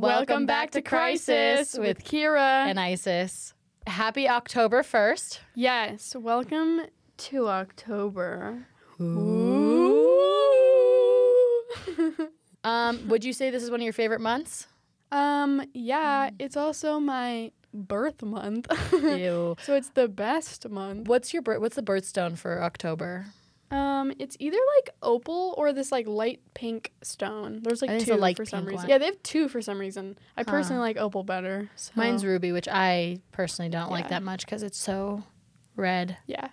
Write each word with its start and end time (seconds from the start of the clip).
Welcome 0.00 0.46
back 0.46 0.70
to 0.70 0.80
Krisis 0.80 1.78
with 1.78 2.02
Kira 2.04 2.64
and 2.66 2.80
Isis. 2.80 3.52
Happy 3.86 4.30
October 4.30 4.82
1st. 4.82 5.40
Yes, 5.54 6.16
welcome 6.16 6.80
to 7.18 7.48
October. 7.48 8.66
Um, 12.62 13.08
would 13.08 13.24
you 13.24 13.32
say 13.32 13.48
this 13.48 13.62
is 13.62 13.70
one 13.70 13.80
of 13.80 13.84
your 13.84 13.94
favorite 13.94 14.20
months? 14.20 14.66
Um, 15.12 15.62
yeah, 15.72 16.28
it's 16.38 16.58
also 16.58 17.00
my 17.00 17.52
birth 17.72 18.22
month. 18.22 18.66
Ew. 18.92 19.56
so 19.62 19.74
it's 19.74 19.88
the 19.90 20.08
best 20.08 20.68
month. 20.68 21.08
What's 21.08 21.32
your 21.32 21.40
bir- 21.40 21.58
what's 21.58 21.76
the 21.76 21.82
birthstone 21.82 22.36
for 22.36 22.62
October? 22.62 23.24
Um, 23.70 24.12
it's 24.18 24.36
either 24.40 24.58
like 24.78 24.90
opal 25.02 25.54
or 25.56 25.72
this 25.72 25.92
like 25.92 26.08
light 26.08 26.40
pink 26.54 26.92
stone. 27.02 27.60
There's 27.62 27.82
like 27.82 27.90
I 27.90 27.98
think 28.00 28.08
it's 28.08 28.10
two 28.10 28.34
for 28.34 28.44
some 28.44 28.64
reason. 28.66 28.76
one. 28.82 28.88
Yeah, 28.88 28.98
they 28.98 29.04
have 29.06 29.22
two 29.22 29.48
for 29.48 29.62
some 29.62 29.78
reason. 29.78 30.18
I 30.36 30.40
Huh. 30.42 30.50
personally 30.50 30.80
like 30.80 30.96
opal 30.96 31.22
better. 31.22 31.70
So. 31.76 31.92
Mine's 31.94 32.24
ruby, 32.24 32.50
which 32.52 32.66
I 32.68 33.20
personally 33.32 33.68
don't 33.70 33.90
like 33.90 34.08
that 34.08 34.22
much 34.24 34.44
because 34.44 34.62
it's 34.64 34.78
so 34.78 35.22
red. 35.76 36.16
Yeah, 36.26 36.48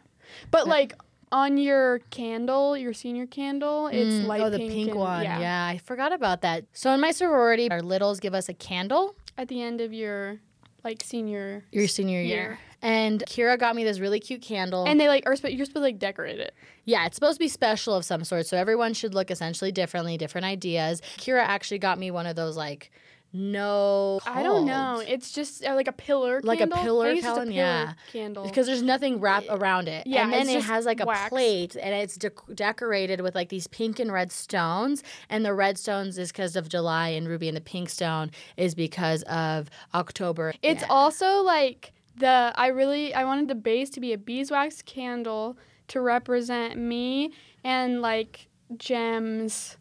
but 0.51 0.59
But- 0.59 0.67
like 0.67 0.93
on 1.31 1.57
your 1.57 1.99
candle, 2.09 2.77
your 2.77 2.93
senior 2.93 3.25
candle, 3.25 3.87
it's 3.87 4.15
Mm, 4.23 4.27
light 4.27 4.41
oh, 4.41 4.49
the 4.49 4.59
pink. 4.59 4.71
pink, 4.71 4.89
and- 4.91 4.99
one. 4.99 5.23
Yeah. 5.23 5.65
I 5.73 5.77
forgot 5.79 6.13
about 6.13 6.41
that. 6.41 6.65
So 6.71 6.91
in 6.93 7.01
my 7.01 7.11
sorority, 7.11 7.69
our 7.71 7.81
littles 7.81 8.19
give 8.21 8.33
us 8.33 8.47
a 8.47 8.53
candle 8.53 9.15
at 9.37 9.47
the 9.49 9.61
end 9.61 9.81
of 9.81 9.91
your 9.91 10.39
like 10.83 11.03
senior. 11.03 11.65
your 11.71 11.87
senior 11.87 12.21
year. 12.21 12.37
Year. 12.37 12.59
And 12.81 13.23
Kira 13.27 13.57
got 13.59 13.75
me 13.75 13.83
this 13.83 13.99
really 13.99 14.19
cute 14.19 14.41
candle. 14.41 14.85
And 14.85 14.99
they 14.99 15.07
like 15.07 15.23
are 15.25 15.35
sp- 15.37 15.49
you're 15.51 15.65
supposed 15.65 15.75
to 15.75 15.79
like 15.81 15.99
decorate 15.99 16.39
it. 16.39 16.53
Yeah, 16.85 17.05
it's 17.05 17.15
supposed 17.15 17.35
to 17.37 17.43
be 17.43 17.47
special 17.47 17.93
of 17.95 18.05
some 18.05 18.23
sort. 18.23 18.45
So 18.45 18.55
everyone 18.57 18.93
should 18.93 19.13
look 19.13 19.31
essentially 19.31 19.71
differently, 19.71 20.17
different 20.17 20.45
ideas. 20.45 21.01
Kira 21.17 21.41
actually 21.43 21.79
got 21.79 21.97
me 21.99 22.11
one 22.11 22.25
of 22.27 22.35
those 22.35 22.55
like 22.55 22.91
no 23.33 24.19
I 24.25 24.41
don't 24.41 24.65
know. 24.65 25.03
It's 25.05 25.31
just 25.31 25.63
uh, 25.65 25.75
like 25.75 25.87
a 25.87 25.91
pillar, 25.91 26.39
Like 26.43 26.59
a 26.59 26.61
candle. 26.67 26.77
Pillar 26.83 27.13
just 27.15 27.27
a 27.27 27.33
pillar 27.41 27.51
yeah. 27.51 27.93
candle. 28.11 28.43
because 28.45 28.67
there's 28.67 28.81
nothing 28.81 29.19
wrapped 29.19 29.47
around 29.49 29.87
it. 29.87 30.07
Yeah, 30.07 30.23
and 30.23 30.33
then 30.33 30.47
it 30.49 30.63
has 30.63 30.85
like 30.85 30.99
a 31.01 31.05
wax. 31.05 31.29
plate 31.29 31.75
and 31.75 31.93
it's 31.93 32.17
dec- 32.17 32.55
decorated 32.55 33.21
with 33.21 33.35
like 33.35 33.49
these 33.49 33.67
pink 33.67 33.99
and 33.99 34.11
red 34.11 34.31
stones. 34.31 35.03
And 35.29 35.45
the 35.45 35.53
red 35.53 35.77
stones 35.77 36.17
is 36.17 36.31
because 36.31 36.55
of 36.55 36.69
July 36.69 37.09
and 37.09 37.27
Ruby, 37.27 37.47
and 37.47 37.57
the 37.57 37.61
pink 37.61 37.89
stone 37.89 38.31
is 38.55 38.73
because 38.75 39.23
of 39.23 39.69
October. 39.93 40.53
It's 40.61 40.81
Yeah. 40.81 40.87
also 40.89 41.41
like 41.43 41.93
the 42.17 42.51
I 42.55 42.67
really 42.67 43.13
I 43.13 43.23
wanted 43.23 43.47
the 43.47 43.55
base 43.55 43.89
to 43.91 43.99
be 43.99 44.13
a 44.13 44.17
beeswax 44.17 44.81
candle 44.81 45.57
to 45.89 46.01
represent 46.01 46.77
me 46.77 47.31
and 47.63 48.01
like 48.01 48.47
gems 48.75 49.77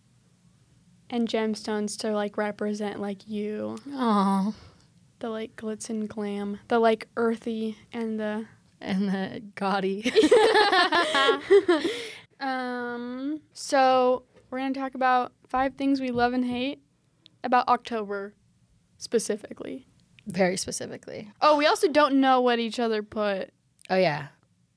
and 1.11 1.29
gemstones 1.29 1.99
to 1.99 2.13
like 2.13 2.37
represent 2.37 3.01
like 3.01 3.29
you. 3.29 3.79
Aw. 3.93 4.53
The 5.19 5.31
like 5.31 5.57
glitz 5.57 5.89
and 5.89 6.09
glam. 6.09 6.59
The 6.69 6.79
like 6.79 7.09
earthy 7.17 7.77
and 7.93 8.21
the 8.21 8.47
and 8.81 9.09
the 9.09 9.43
gaudy. 9.55 10.13
um 12.41 13.41
so 13.53 14.25
we're 14.51 14.59
going 14.59 14.73
to 14.73 14.79
talk 14.79 14.95
about 14.95 15.33
five 15.49 15.75
things 15.75 16.01
we 16.01 16.11
love 16.11 16.33
and 16.33 16.45
hate 16.45 16.81
about 17.43 17.67
October 17.69 18.35
specifically. 18.99 19.87
Very 20.27 20.57
specifically. 20.57 21.31
Oh, 21.41 21.57
we 21.57 21.67
also 21.67 21.89
don't 21.89 22.21
know 22.21 22.41
what 22.41 22.59
each 22.59 22.79
other 22.81 23.03
put. 23.03 23.51
Oh 23.89 23.97
yeah, 23.97 24.27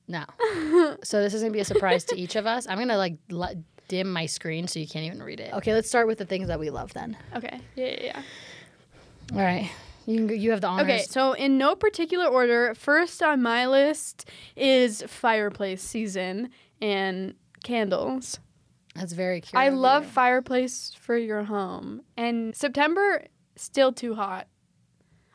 no. 0.08 0.24
so 1.02 1.20
this 1.22 1.34
is 1.34 1.42
gonna 1.42 1.52
be 1.52 1.60
a 1.60 1.64
surprise 1.64 2.04
to 2.04 2.16
each 2.18 2.36
of 2.36 2.46
us. 2.46 2.66
I'm 2.68 2.78
gonna 2.78 2.96
like 2.96 3.16
l- 3.32 3.54
dim 3.88 4.12
my 4.12 4.26
screen 4.26 4.68
so 4.68 4.78
you 4.78 4.86
can't 4.86 5.04
even 5.04 5.22
read 5.22 5.40
it. 5.40 5.52
Okay, 5.54 5.74
let's 5.74 5.88
start 5.88 6.06
with 6.06 6.18
the 6.18 6.24
things 6.24 6.46
that 6.48 6.60
we 6.60 6.70
love 6.70 6.92
then. 6.92 7.16
Okay. 7.34 7.60
Yeah, 7.74 7.86
yeah, 7.86 8.02
yeah. 8.04 8.22
All 9.32 9.38
right, 9.40 9.70
you 10.06 10.26
can, 10.26 10.40
you 10.40 10.50
have 10.52 10.60
the 10.60 10.68
honors. 10.68 10.84
Okay, 10.84 11.02
so 11.02 11.32
in 11.32 11.58
no 11.58 11.74
particular 11.74 12.26
order, 12.26 12.74
first 12.74 13.22
on 13.22 13.42
my 13.42 13.66
list 13.66 14.28
is 14.56 15.02
fireplace 15.08 15.82
season 15.82 16.50
and 16.80 17.34
candles. 17.64 18.38
that's 18.94 19.12
very 19.12 19.40
cute. 19.40 19.60
I 19.60 19.68
love 19.68 20.04
you. 20.04 20.10
fireplace 20.10 20.92
for 20.98 21.16
your 21.16 21.44
home. 21.44 22.02
And 22.16 22.54
September 22.56 23.24
still 23.56 23.92
too 23.92 24.14
hot. 24.14 24.46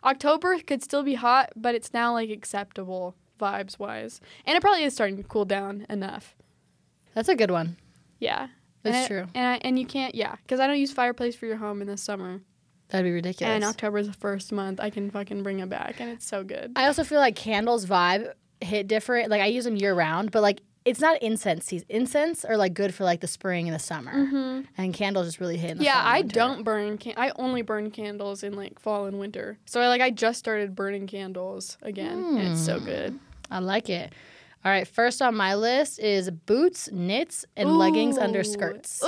October 0.05 0.57
could 0.59 0.83
still 0.83 1.03
be 1.03 1.15
hot, 1.15 1.51
but 1.55 1.75
it's 1.75 1.93
now 1.93 2.13
like 2.13 2.29
acceptable 2.29 3.15
vibes 3.39 3.77
wise. 3.79 4.21
And 4.45 4.55
it 4.55 4.61
probably 4.61 4.83
is 4.83 4.93
starting 4.93 5.17
to 5.17 5.23
cool 5.23 5.45
down 5.45 5.85
enough. 5.89 6.35
That's 7.13 7.29
a 7.29 7.35
good 7.35 7.51
one. 7.51 7.77
Yeah. 8.19 8.47
That's 8.83 8.95
and 8.95 9.03
I- 9.03 9.07
true. 9.07 9.27
and 9.33 9.47
I, 9.47 9.55
and 9.67 9.79
you 9.79 9.85
can't 9.85 10.13
yeah, 10.15 10.35
cuz 10.47 10.59
I 10.59 10.67
don't 10.67 10.79
use 10.79 10.91
fireplace 10.91 11.35
for 11.35 11.47
your 11.47 11.57
home 11.57 11.81
in 11.81 11.87
the 11.87 11.97
summer. 11.97 12.41
That'd 12.89 13.05
be 13.05 13.11
ridiculous. 13.11 13.51
And 13.51 13.63
October's 13.63 14.05
the 14.07 14.13
first 14.13 14.51
month 14.51 14.79
I 14.79 14.91
can 14.91 15.09
fucking 15.09 15.41
bring 15.41 15.59
it 15.59 15.69
back 15.69 15.99
and 15.99 16.09
it's 16.11 16.27
so 16.27 16.43
good. 16.43 16.71
I 16.75 16.85
also 16.85 17.03
feel 17.03 17.19
like 17.19 17.35
candles 17.35 17.85
vibe 17.87 18.31
hit 18.61 18.87
different. 18.87 19.29
Like 19.29 19.41
I 19.41 19.47
use 19.47 19.65
them 19.65 19.75
year 19.75 19.93
round, 19.95 20.31
but 20.31 20.41
like 20.43 20.61
it's 20.85 20.99
not 20.99 21.21
incense 21.21 21.65
season. 21.65 21.87
Incense 21.89 22.45
are 22.45 22.55
like 22.57 22.73
good 22.73 22.93
for 22.93 23.03
like 23.03 23.19
the 23.21 23.27
spring 23.27 23.67
and 23.67 23.75
the 23.75 23.79
summer, 23.79 24.63
and 24.77 24.93
candles 24.93 25.25
just 25.27 25.39
really 25.39 25.57
hit. 25.57 25.71
In 25.71 25.77
the 25.79 25.83
Mm-hmm. 25.85 25.93
Yeah, 25.97 26.01
I 26.07 26.21
don't 26.21 26.63
burn. 26.63 26.97
Can- 26.97 27.15
I 27.17 27.31
only 27.37 27.61
burn 27.63 27.91
candles 27.91 28.43
in 28.43 28.53
like 28.53 28.79
fall 28.79 29.05
and 29.07 29.19
winter. 29.19 29.57
So 29.65 29.81
I 29.81 29.87
like 29.87 30.01
I 30.01 30.11
just 30.11 30.39
started 30.39 30.75
burning 30.75 31.07
candles 31.07 31.77
again. 31.81 32.23
And 32.23 32.39
it's 32.51 32.63
so 32.63 32.79
good. 32.79 33.19
I 33.51 33.59
like 33.59 33.89
it. 33.89 34.13
All 34.63 34.71
right, 34.71 34.87
first 34.87 35.21
on 35.21 35.35
my 35.35 35.53
list 35.53 35.99
is 35.99 36.31
boots, 36.31 36.89
knits, 36.91 37.45
and 37.55 37.77
leggings 37.77 38.17
under 38.17 38.43
skirts. 38.43 39.03
Ooh. 39.03 39.07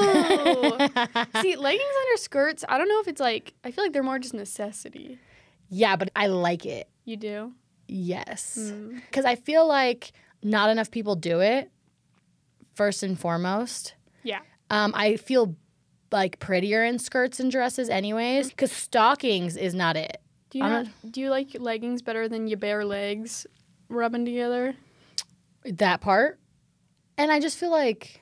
See, 1.42 1.56
leggings 1.56 1.94
under 2.02 2.16
skirts. 2.16 2.64
I 2.68 2.76
don't 2.78 2.88
know 2.88 3.00
if 3.00 3.08
it's 3.08 3.20
like. 3.20 3.54
I 3.64 3.70
feel 3.70 3.84
like 3.84 3.92
they're 3.92 4.02
more 4.02 4.18
just 4.18 4.34
necessity. 4.34 5.18
Yeah, 5.68 5.96
but 5.96 6.10
I 6.16 6.26
like 6.26 6.66
it. 6.66 6.88
You 7.04 7.16
do. 7.16 7.52
Yes. 7.88 8.58
Mm. 8.60 8.96
Because 9.06 9.24
I 9.24 9.36
feel 9.36 9.66
like 9.66 10.12
not 10.46 10.70
enough 10.70 10.90
people 10.90 11.16
do 11.16 11.40
it, 11.40 11.70
first 12.74 13.02
and 13.02 13.18
foremost. 13.18 13.94
Yeah. 14.22 14.40
Um, 14.70 14.92
I 14.94 15.16
feel 15.16 15.56
like 16.12 16.38
prettier 16.38 16.84
in 16.84 16.98
skirts 16.98 17.40
and 17.40 17.50
dresses, 17.50 17.88
anyways, 17.88 18.50
because 18.50 18.72
stockings 18.72 19.56
is 19.56 19.74
not 19.74 19.96
it. 19.96 20.20
Do 20.50 20.58
you 20.58 20.64
not, 20.64 20.86
do 21.10 21.20
you 21.20 21.30
like 21.30 21.48
leggings 21.58 22.02
better 22.02 22.28
than 22.28 22.46
your 22.46 22.58
bare 22.58 22.84
legs 22.84 23.46
rubbing 23.88 24.24
together? 24.24 24.74
That 25.64 26.00
part. 26.00 26.38
And 27.18 27.32
I 27.32 27.40
just 27.40 27.58
feel 27.58 27.70
like 27.70 28.20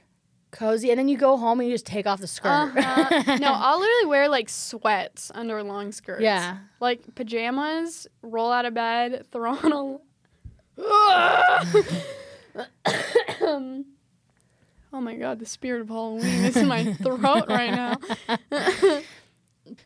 cozy. 0.50 0.90
And 0.90 0.98
then 0.98 1.08
you 1.08 1.18
go 1.18 1.36
home 1.36 1.60
and 1.60 1.68
you 1.68 1.74
just 1.74 1.86
take 1.86 2.06
off 2.06 2.20
the 2.20 2.26
skirt. 2.26 2.48
Uh-huh. 2.48 3.36
no, 3.40 3.52
I'll 3.52 3.78
literally 3.78 4.06
wear 4.06 4.28
like 4.28 4.48
sweats 4.48 5.30
under 5.34 5.62
long 5.62 5.92
skirts. 5.92 6.22
Yeah. 6.22 6.58
Like 6.80 7.14
pajamas, 7.14 8.06
roll 8.22 8.50
out 8.50 8.64
of 8.64 8.72
bed, 8.74 9.26
throw 9.30 9.52
on 9.56 9.72
a. 9.72 9.98
Oh 14.92 15.00
my 15.00 15.16
god, 15.16 15.40
the 15.40 15.46
spirit 15.46 15.80
of 15.80 15.88
Halloween 15.88 16.44
is 16.44 16.56
in 16.56 16.68
my 16.68 16.92
throat 16.94 17.48
right 17.48 17.70
now. 17.70 19.00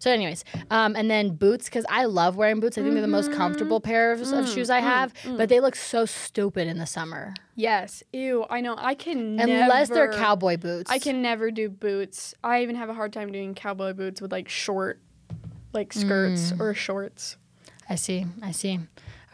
So, 0.00 0.10
anyways, 0.10 0.44
um, 0.72 0.96
and 0.96 1.08
then 1.08 1.36
boots 1.36 1.66
because 1.66 1.86
I 1.88 2.06
love 2.06 2.34
wearing 2.34 2.58
boots. 2.58 2.76
I 2.76 2.82
think 2.82 2.94
they're 2.94 3.00
the 3.00 3.06
most 3.06 3.30
comfortable 3.32 3.80
pairs 3.80 4.32
of 4.32 4.48
shoes 4.48 4.70
I 4.70 4.80
have, 4.80 5.14
but 5.24 5.48
they 5.48 5.60
look 5.60 5.76
so 5.76 6.04
stupid 6.04 6.66
in 6.66 6.78
the 6.78 6.86
summer 6.86 7.32
Yes, 7.54 8.02
ew, 8.12 8.44
I 8.50 8.60
know. 8.60 8.74
I 8.76 8.94
can 8.96 9.38
unless 9.38 9.88
they're 9.88 10.12
cowboy 10.12 10.56
boots. 10.56 10.90
I 10.90 10.98
can 10.98 11.22
never 11.22 11.52
do 11.52 11.68
boots. 11.68 12.34
I 12.42 12.62
even 12.62 12.74
have 12.74 12.88
a 12.88 12.94
hard 12.94 13.12
time 13.12 13.30
doing 13.30 13.54
cowboy 13.54 13.92
boots 13.92 14.20
with 14.20 14.32
like 14.32 14.48
short, 14.48 15.00
like 15.72 15.92
skirts 15.92 16.50
Mm. 16.52 16.60
or 16.60 16.74
shorts. 16.74 17.36
I 17.88 17.94
see. 17.94 18.26
I 18.42 18.50
see. 18.50 18.80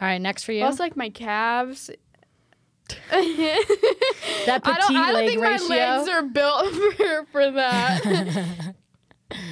All 0.05 0.11
right, 0.11 0.21
next 0.21 0.43
for 0.43 0.51
you. 0.51 0.63
Also, 0.63 0.83
like 0.83 0.95
my 0.95 1.09
calves. 1.09 1.89
that 3.09 3.09
I 3.09 4.59
petite 4.59 4.63
don't, 4.63 4.95
I 4.95 5.05
don't 5.07 5.13
leg 5.15 5.29
think 5.29 5.41
ratio. 5.41 5.67
my 5.67 5.97
legs 5.97 6.09
are 6.09 6.21
built 6.21 6.73
for, 6.97 7.25
for 7.31 7.51
that. 7.51 8.75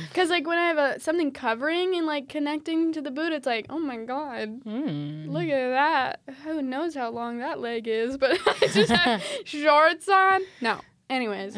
Because 0.08 0.30
like 0.30 0.46
when 0.46 0.60
I 0.60 0.68
have 0.68 0.78
a, 0.78 1.00
something 1.00 1.32
covering 1.32 1.96
and 1.96 2.06
like 2.06 2.30
connecting 2.30 2.94
to 2.94 3.02
the 3.02 3.10
boot, 3.10 3.34
it's 3.34 3.48
like, 3.48 3.66
oh 3.72 3.80
my 3.80 3.98
god, 3.98 4.64
Mm. 4.64 5.28
look 5.32 5.46
at 5.50 5.70
that. 5.72 6.36
Who 6.44 6.62
knows 6.62 6.94
how 6.94 7.10
long 7.10 7.40
that 7.40 7.60
leg 7.60 7.88
is? 7.88 8.16
But 8.18 8.38
I 8.46 8.68
just 8.68 8.92
have 8.92 9.24
shorts 9.46 10.08
on. 10.08 10.42
No. 10.62 10.80
Anyways, 11.10 11.58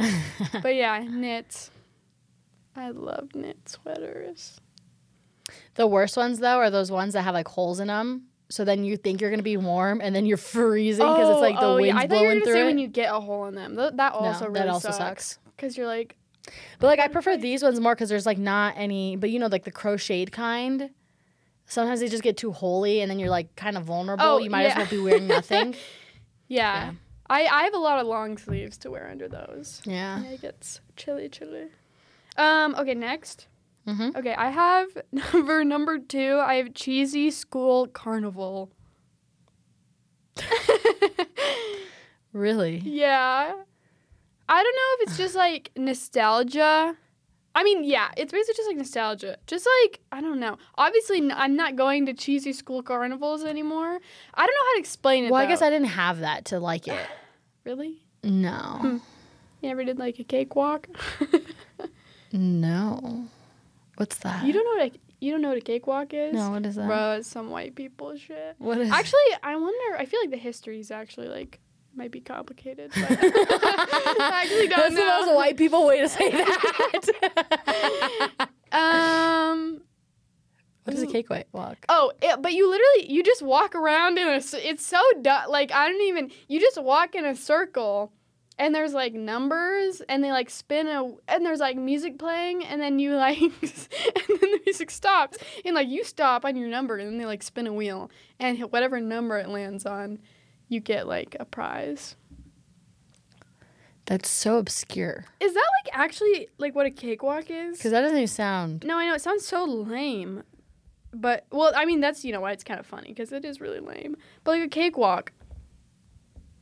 but 0.63 0.75
yeah, 0.75 0.99
knits. 1.05 1.69
I 2.73 2.91
love 2.91 3.35
knit 3.35 3.57
sweaters. 3.67 4.61
The 5.73 5.85
worst 5.85 6.15
ones 6.15 6.39
though 6.39 6.57
are 6.59 6.69
those 6.69 6.89
ones 6.89 7.13
that 7.15 7.23
have 7.23 7.33
like 7.33 7.49
holes 7.49 7.81
in 7.81 7.87
them. 7.89 8.27
So 8.49 8.63
then 8.63 8.83
you 8.83 8.95
think 8.97 9.21
you're 9.21 9.29
gonna 9.31 9.41
be 9.43 9.57
warm, 9.57 10.01
and 10.01 10.15
then 10.15 10.25
you're 10.25 10.37
freezing 10.37 11.05
because 11.05 11.29
it's 11.29 11.41
like 11.41 11.59
the 11.59 11.65
oh, 11.65 11.75
wind's 11.75 11.87
yeah. 11.87 11.97
I 11.97 12.07
thought 12.07 12.15
you 12.15 12.21
were 12.21 12.25
blowing 12.25 12.39
gonna 12.39 12.45
through 12.45 12.53
say 12.53 12.61
it. 12.61 12.65
when 12.65 12.77
you 12.77 12.87
get 12.87 13.13
a 13.13 13.19
hole 13.19 13.45
in 13.45 13.55
them. 13.55 13.75
Th- 13.75 13.93
that 13.95 14.13
also 14.13 14.45
no, 14.45 14.51
really 14.51 14.65
that 14.65 14.69
also 14.69 14.91
sucks. 14.91 15.39
Because 15.55 15.77
you're 15.77 15.87
like, 15.87 16.15
But 16.79 16.87
like 16.87 16.99
I 16.99 17.07
prefer 17.07 17.37
these 17.37 17.63
ones 17.63 17.79
more 17.79 17.95
because 17.95 18.09
there's 18.09 18.25
like 18.25 18.37
not 18.37 18.75
any. 18.77 19.15
But 19.15 19.31
you 19.31 19.39
know, 19.39 19.47
like 19.47 19.63
the 19.63 19.71
crocheted 19.71 20.31
kind. 20.31 20.91
Sometimes 21.65 21.99
they 21.99 22.07
just 22.07 22.21
get 22.21 22.37
too 22.37 22.51
holy, 22.51 23.01
and 23.01 23.09
then 23.09 23.17
you're 23.17 23.31
like 23.31 23.55
kind 23.55 23.77
of 23.77 23.83
vulnerable. 23.83 24.23
Oh, 24.23 24.37
you 24.37 24.51
might 24.51 24.65
as 24.65 24.77
well 24.77 24.85
be 24.85 24.99
wearing 24.99 25.27
nothing. 25.27 25.73
yeah. 26.47 26.85
Yeah. 26.85 26.91
I, 27.27 27.47
I 27.47 27.63
have 27.63 27.73
a 27.73 27.79
lot 27.79 27.99
of 27.99 28.05
long 28.05 28.37
sleeves 28.37 28.77
to 28.79 28.91
wear 28.91 29.09
under 29.09 29.27
those. 29.27 29.81
yeah. 29.83 30.21
It 30.25 30.41
gets 30.41 30.81
chilly, 30.95 31.27
chilly. 31.29 31.69
Um. 32.37 32.75
Okay. 32.75 32.93
Next. 32.93 33.47
Mm-hmm. 33.87 34.17
Okay, 34.17 34.33
I 34.33 34.49
have 34.49 34.87
number 35.11 35.63
number 35.63 35.99
two. 35.99 36.39
I 36.43 36.55
have 36.55 36.73
cheesy 36.73 37.31
school 37.31 37.87
carnival. 37.87 38.71
Really? 42.33 42.79
yeah, 42.79 43.53
I 44.49 44.63
don't 44.63 44.75
know 44.75 45.03
if 45.03 45.07
it's 45.07 45.17
just 45.17 45.35
like 45.35 45.71
nostalgia. 45.77 46.97
I 47.57 47.63
mean, 47.63 47.85
yeah, 47.85 48.09
it's 48.17 48.33
basically 48.33 48.55
just 48.57 48.67
like 48.67 48.75
nostalgia. 48.75 49.37
Just 49.47 49.65
like 49.83 50.01
I 50.11 50.19
don't 50.19 50.41
know. 50.41 50.57
Obviously, 50.77 51.19
n- 51.19 51.31
I'm 51.33 51.55
not 51.55 51.77
going 51.77 52.05
to 52.07 52.13
cheesy 52.13 52.51
school 52.51 52.83
carnivals 52.83 53.45
anymore. 53.45 53.99
I 54.33 54.45
don't 54.45 54.53
know 54.53 54.65
how 54.67 54.73
to 54.73 54.79
explain 54.79 55.23
it. 55.23 55.31
Well, 55.31 55.41
I 55.41 55.45
guess. 55.45 55.61
I 55.61 55.69
didn't 55.69 55.87
have 55.87 56.19
that 56.19 56.43
to 56.45 56.59
like 56.59 56.89
it. 56.89 57.07
really. 57.63 58.01
No. 58.21 58.99
You 59.61 59.69
never 59.69 59.85
did 59.85 59.97
like 59.97 60.19
a 60.19 60.25
cakewalk. 60.25 60.89
No. 62.33 63.27
What's 63.97 64.17
that? 64.19 64.45
you 64.45 64.53
don't 64.53 64.63
know 64.65 64.83
what 64.83 64.93
a, 64.93 64.99
you 65.21 65.31
don't 65.31 65.41
know 65.41 65.49
what 65.49 65.57
a 65.57 65.61
cakewalk 65.61 66.13
is. 66.13 66.33
No, 66.33 66.51
what 66.51 66.65
is 66.65 66.75
that? 66.75 66.87
Bro, 66.87 67.11
it's 67.19 67.27
some 67.27 67.49
white 67.49 67.75
people 67.75 68.15
shit. 68.17 68.55
What 68.57 68.77
is 68.79 68.91
Actually, 68.91 69.19
I 69.43 69.55
wonder. 69.55 69.97
I 69.97 70.05
feel 70.05 70.19
like 70.21 70.31
the 70.31 70.37
history 70.37 70.79
is 70.79 70.91
actually 70.91 71.27
like 71.29 71.59
might 71.95 72.11
be 72.11 72.19
complicated. 72.19 72.91
But 72.93 73.09
I 73.21 74.41
actually 74.43 74.67
don't 74.67 74.79
That's 74.79 74.95
the 74.95 75.05
most 75.05 75.33
white 75.33 75.57
people 75.57 75.85
way 75.87 76.01
to 76.01 76.09
say 76.09 76.29
that. 76.31 78.49
Um. 78.71 79.81
what 80.83 80.93
is 80.93 81.03
a 81.03 81.07
Ooh. 81.07 81.11
cake 81.11 81.29
walk? 81.53 81.77
Oh, 81.87 82.11
it, 82.21 82.41
but 82.41 82.51
you 82.51 82.69
literally 82.69 83.09
you 83.09 83.23
just 83.23 83.41
walk 83.41 83.73
around 83.73 84.17
in 84.17 84.27
a. 84.27 84.41
It's 84.53 84.85
so 84.85 84.99
du- 85.21 85.45
like 85.47 85.71
I 85.71 85.87
don't 85.89 86.01
even. 86.01 86.29
You 86.49 86.59
just 86.59 86.81
walk 86.83 87.15
in 87.15 87.23
a 87.23 87.35
circle, 87.35 88.11
and 88.57 88.73
there's 88.73 88.93
like 88.93 89.13
numbers, 89.13 90.01
and 90.07 90.23
they 90.23 90.31
like 90.31 90.49
spin 90.49 90.87
a, 90.87 91.03
and 91.27 91.45
there's 91.45 91.59
like 91.59 91.77
music 91.77 92.17
playing, 92.17 92.63
and 92.63 92.81
then 92.81 92.99
you 92.99 93.15
like, 93.15 93.39
and 93.41 93.51
then 93.61 94.51
the 94.51 94.59
music 94.65 94.91
stops, 94.91 95.37
and 95.63 95.75
like 95.75 95.87
you 95.87 96.03
stop 96.03 96.45
on 96.45 96.55
your 96.55 96.69
number, 96.69 96.97
and 96.97 97.07
then 97.07 97.17
they 97.17 97.25
like 97.25 97.43
spin 97.43 97.67
a 97.67 97.73
wheel, 97.73 98.09
and 98.39 98.59
whatever 98.71 98.99
number 98.99 99.37
it 99.37 99.49
lands 99.49 99.85
on, 99.85 100.19
you 100.69 100.79
get 100.79 101.07
like 101.07 101.35
a 101.39 101.45
prize. 101.45 102.15
That's 104.05 104.29
so 104.29 104.57
obscure. 104.57 105.25
Is 105.39 105.53
that 105.53 105.67
like 105.83 105.97
actually 105.97 106.47
like 106.57 106.75
what 106.75 106.85
a 106.85 106.91
cakewalk 106.91 107.49
is? 107.49 107.77
Because 107.77 107.91
that 107.91 108.01
doesn't 108.01 108.17
even 108.17 108.27
sound. 108.27 108.85
No, 108.85 108.97
I 108.97 109.07
know 109.07 109.15
it 109.15 109.21
sounds 109.21 109.47
so 109.47 109.65
lame, 109.65 110.43
but 111.11 111.45
well, 111.51 111.71
I 111.75 111.85
mean 111.85 112.01
that's 112.01 112.23
you 112.23 112.31
know 112.31 112.41
why 112.41 112.51
it's 112.51 112.63
kind 112.63 112.79
of 112.79 112.85
funny 112.85 113.09
because 113.09 113.31
it 113.31 113.43
is 113.43 113.59
really 113.59 113.79
lame. 113.79 114.15
But 114.43 114.51
like 114.51 114.63
a 114.63 114.67
cakewalk, 114.67 115.31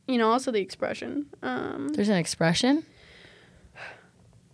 you 0.06 0.18
know, 0.18 0.30
also 0.30 0.50
the 0.50 0.60
expression. 0.60 1.26
Um, 1.42 1.88
There's 1.88 2.08
an 2.08 2.16
expression 2.16 2.84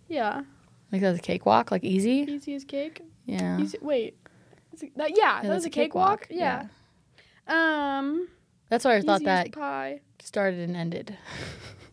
yeah, 0.08 0.42
like 0.90 1.00
that's 1.00 1.18
a 1.18 1.22
cakewalk, 1.22 1.70
like 1.70 1.84
easy. 1.84 2.26
easy 2.28 2.54
as 2.54 2.64
cake. 2.64 3.00
Yeah. 3.26 3.60
Easy, 3.60 3.78
wait, 3.80 4.16
it, 4.72 4.96
that, 4.96 5.10
yeah, 5.16 5.40
that 5.40 5.48
that's 5.48 5.54
was 5.54 5.64
a 5.66 5.70
cakewalk. 5.70 6.22
cakewalk, 6.28 6.38
Yeah. 6.38 6.66
Um, 7.46 8.28
That's 8.68 8.84
why 8.84 8.96
I 8.96 9.00
thought 9.02 9.22
that 9.24 9.52
pie. 9.52 10.00
started 10.20 10.60
and 10.60 10.76
ended 10.76 11.16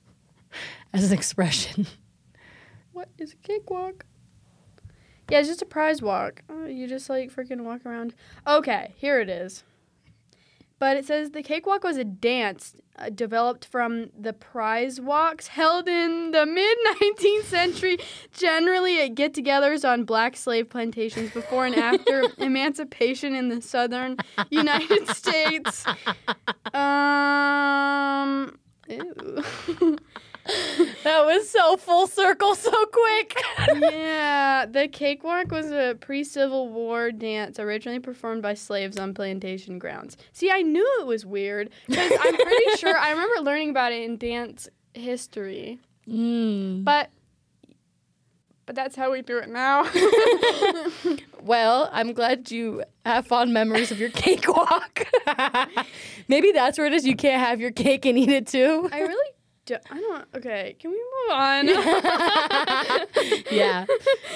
as 0.93 1.11
an 1.11 1.17
expression. 1.17 1.85
What 2.91 3.09
is 3.19 3.33
a 3.33 3.35
cakewalk? 3.37 4.05
Yeah, 5.29 5.39
it's 5.39 5.47
just 5.47 5.61
a 5.61 5.65
prize 5.65 6.01
walk. 6.01 6.41
Uh, 6.49 6.65
you 6.65 6.87
just 6.87 7.09
like 7.09 7.31
freaking 7.31 7.61
walk 7.61 7.85
around. 7.85 8.15
Okay, 8.47 8.93
here 8.97 9.19
it 9.19 9.29
is. 9.29 9.63
But 10.79 10.97
it 10.97 11.05
says 11.05 11.31
the 11.31 11.41
cakewalk 11.41 11.83
was 11.83 11.97
a 11.97 12.03
dance 12.03 12.75
uh, 12.99 13.09
developed 13.09 13.65
from 13.65 14.11
the 14.19 14.33
prize 14.33 15.01
walks 15.01 15.47
held 15.47 15.87
in 15.87 16.31
the 16.31 16.45
mid 16.45 16.77
19th 17.01 17.43
century, 17.45 17.97
generally 18.31 19.01
at 19.01 19.15
get 19.15 19.33
togethers 19.33 19.87
on 19.87 20.03
black 20.03 20.35
slave 20.35 20.69
plantations 20.69 21.31
before 21.31 21.65
and 21.65 21.75
after 21.75 22.23
emancipation 22.37 23.35
in 23.35 23.49
the 23.49 23.61
southern 23.61 24.17
United 24.49 25.07
States. 25.09 25.85
Um. 26.73 28.59
That 31.03 31.25
was 31.25 31.49
so 31.49 31.77
full 31.77 32.07
circle, 32.07 32.55
so 32.55 32.71
quick. 32.87 33.41
yeah, 33.81 34.65
the 34.65 34.87
cakewalk 34.87 35.51
was 35.51 35.71
a 35.71 35.95
pre-Civil 35.99 36.69
War 36.69 37.11
dance 37.11 37.59
originally 37.59 37.99
performed 37.99 38.41
by 38.41 38.53
slaves 38.53 38.97
on 38.97 39.13
plantation 39.13 39.79
grounds. 39.79 40.17
See, 40.33 40.49
I 40.51 40.61
knew 40.63 40.85
it 40.99 41.05
was 41.07 41.25
weird 41.25 41.69
because 41.87 42.11
I'm 42.21 42.35
pretty 42.35 42.71
sure 42.77 42.97
I 42.97 43.11
remember 43.11 43.41
learning 43.43 43.69
about 43.69 43.91
it 43.91 44.03
in 44.03 44.17
dance 44.17 44.67
history, 44.93 45.79
Mm. 46.07 46.83
but 46.85 47.09
but 48.65 48.75
that's 48.75 48.95
how 48.97 49.11
we 49.11 49.21
do 49.21 49.37
it 49.37 49.49
now. 49.49 49.83
Well, 51.43 51.89
I'm 51.93 52.11
glad 52.11 52.51
you 52.51 52.83
have 53.05 53.25
fond 53.27 53.53
memories 53.53 53.89
of 53.91 53.99
your 54.01 54.09
cakewalk. 54.09 55.07
Maybe 56.27 56.51
that's 56.51 56.77
where 56.77 56.87
it 56.87 56.91
is. 56.93 57.05
You 57.05 57.15
can't 57.15 57.39
have 57.41 57.61
your 57.61 57.71
cake 57.71 58.05
and 58.05 58.17
eat 58.17 58.27
it 58.29 58.47
too. 58.47 58.89
I 58.91 58.99
really 58.99 59.31
do. 59.67 59.75
I 59.91 59.99
don't. 59.99 60.25
Okay, 60.35 60.75
can 60.79 60.89
we 60.91 60.97
move 60.97 61.31
on? 61.31 61.67
yeah. 63.51 63.85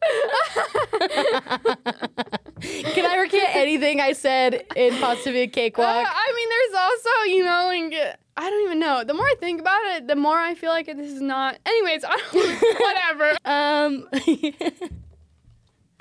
Can 2.94 3.04
I 3.06 3.16
recant 3.18 3.56
anything 3.56 4.00
I 4.00 4.12
said 4.12 4.64
in 4.76 4.94
Positivity 4.98 5.50
Uh, 5.50 5.54
Cakewalk? 5.54 6.06
I 6.08 6.32
mean, 6.36 6.48
there's 6.48 6.74
also, 6.82 7.10
you 7.30 7.44
know, 7.44 7.66
like, 7.66 8.16
I 8.36 8.50
don't 8.50 8.62
even 8.66 8.78
know. 8.78 9.02
The 9.04 9.14
more 9.14 9.26
I 9.26 9.34
think 9.40 9.60
about 9.60 9.80
it, 9.96 10.06
the 10.06 10.16
more 10.16 10.36
I 10.38 10.54
feel 10.54 10.70
like 10.70 10.86
this 10.86 11.10
is 11.10 11.20
not. 11.20 11.58
Anyways, 11.66 12.04
I 12.06 12.16
don't, 12.32 12.62
whatever. 12.80 13.36
Um. 13.44 14.08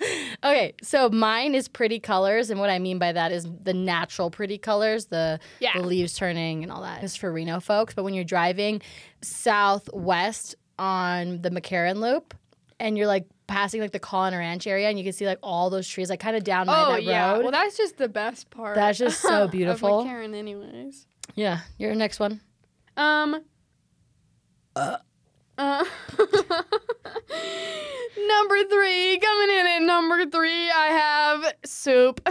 okay, 0.44 0.74
so 0.82 1.10
mine 1.10 1.54
is 1.56 1.68
pretty 1.68 2.00
colors, 2.00 2.50
and 2.50 2.60
what 2.60 2.70
I 2.70 2.80
mean 2.80 2.98
by 3.00 3.12
that 3.12 3.32
is 3.32 3.48
the 3.64 3.74
natural 3.74 4.32
pretty 4.32 4.58
colors, 4.58 5.06
the, 5.08 5.40
Yeah. 5.60 5.72
the 5.78 5.84
leaves 5.86 6.14
turning 6.14 6.64
and 6.64 6.72
all 6.72 6.82
that. 6.82 7.04
It's 7.04 7.16
for 7.16 7.32
Reno 7.32 7.60
folks, 7.60 7.94
but 7.94 8.04
when 8.04 8.14
you're 8.14 8.24
driving 8.24 8.82
southwest 9.22 10.56
on 10.80 11.42
the 11.42 11.50
McCarran 11.52 11.98
Loop, 11.98 12.34
and 12.80 12.98
you're 12.98 13.06
like 13.08 13.28
passing 13.46 13.80
like 13.82 13.92
the 13.92 14.00
Caughlin 14.00 14.32
Ranch 14.38 14.66
area, 14.66 14.90
and 14.90 14.98
you 14.98 15.04
can 15.04 15.14
see 15.14 15.26
like 15.28 15.38
all 15.44 15.70
those 15.70 15.88
trees, 15.88 16.10
like 16.10 16.20
kind 16.20 16.36
of 16.36 16.44
down 16.44 16.66
by 16.66 16.84
Oh 16.84 16.92
that 16.94 17.04
yeah. 17.04 17.34
road. 17.34 17.44
Well, 17.44 17.52
that's 17.52 17.78
just 17.78 17.98
the 17.98 18.10
best 18.10 18.50
part. 18.50 18.76
That's 18.76 18.98
just 18.98 19.22
so 19.22 19.48
beautiful. 19.52 20.00
of 20.00 20.06
Karen, 20.08 20.34
anyways. 20.34 21.06
yeah, 21.36 21.60
your 21.78 21.94
next 21.94 22.20
one. 22.20 22.42
Um. 22.98 23.44
Uh. 24.76 24.98
Uh, 25.58 25.84
number 26.18 26.34
three, 28.70 29.20
coming 29.20 29.50
in 29.50 29.68
at 29.68 29.80
number 29.84 30.26
three, 30.26 30.70
I 30.72 30.88
have 30.88 31.54
soup. 31.66 32.22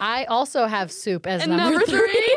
I 0.00 0.24
also 0.28 0.66
have 0.66 0.92
soup 0.92 1.26
as 1.26 1.46
number, 1.46 1.78
number 1.78 1.86
three. 1.86 2.36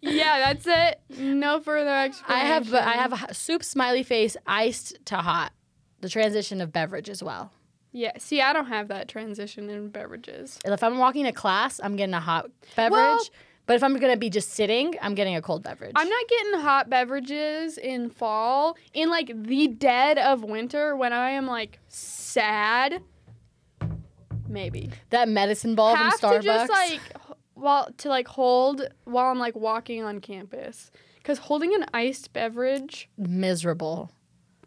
yeah, 0.02 0.52
that's 0.52 0.66
it. 0.66 1.00
No 1.18 1.60
further 1.60 1.90
explanation. 1.90 2.42
I 2.42 2.46
have 2.46 2.74
I 2.74 2.92
have 2.92 3.36
soup 3.36 3.64
smiley 3.64 4.02
face 4.02 4.36
iced 4.46 4.98
to 5.06 5.16
hot. 5.16 5.52
The 6.00 6.08
transition 6.08 6.60
of 6.60 6.72
beverage 6.72 7.08
as 7.08 7.22
well. 7.22 7.52
Yeah, 7.92 8.12
see, 8.18 8.40
I 8.40 8.52
don't 8.52 8.66
have 8.66 8.88
that 8.88 9.08
transition 9.08 9.68
in 9.68 9.90
beverages. 9.90 10.58
If 10.64 10.82
I'm 10.82 10.98
walking 10.98 11.24
to 11.24 11.32
class, 11.32 11.78
I'm 11.82 11.96
getting 11.96 12.14
a 12.14 12.20
hot 12.20 12.50
beverage. 12.74 12.92
Well- 12.92 13.20
but 13.72 13.76
if 13.76 13.82
I'm 13.82 13.96
gonna 13.96 14.18
be 14.18 14.28
just 14.28 14.50
sitting, 14.50 14.96
I'm 15.00 15.14
getting 15.14 15.34
a 15.34 15.40
cold 15.40 15.62
beverage. 15.62 15.92
I'm 15.96 16.06
not 16.06 16.28
getting 16.28 16.60
hot 16.60 16.90
beverages 16.90 17.78
in 17.78 18.10
fall, 18.10 18.76
in 18.92 19.08
like 19.08 19.32
the 19.34 19.66
dead 19.66 20.18
of 20.18 20.44
winter 20.44 20.94
when 20.94 21.14
I 21.14 21.30
am 21.30 21.46
like 21.46 21.78
sad. 21.88 23.02
Maybe 24.46 24.90
that 25.08 25.30
medicine 25.30 25.74
ball 25.74 25.94
have 25.94 26.20
from 26.20 26.32
Starbucks. 26.32 26.40
to 26.40 26.46
just 26.46 26.70
like 26.70 27.00
while 27.54 27.88
to 27.96 28.10
like 28.10 28.28
hold 28.28 28.82
while 29.04 29.30
I'm 29.30 29.38
like 29.38 29.56
walking 29.56 30.04
on 30.04 30.20
campus 30.20 30.90
because 31.16 31.38
holding 31.38 31.74
an 31.74 31.86
iced 31.94 32.34
beverage 32.34 33.08
miserable. 33.16 34.10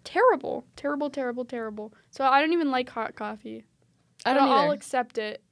terrible, 0.03 0.65
terrible, 0.75 1.11
terrible, 1.11 1.45
terrible. 1.45 1.93
So 2.09 2.23
I 2.23 2.41
don't 2.41 2.53
even 2.53 2.71
like 2.71 2.89
hot 2.89 3.13
coffee. 3.13 3.65
I 4.25 4.33
don't 4.33 4.49
I'll 4.49 4.71
accept 4.71 5.19
it 5.19 5.43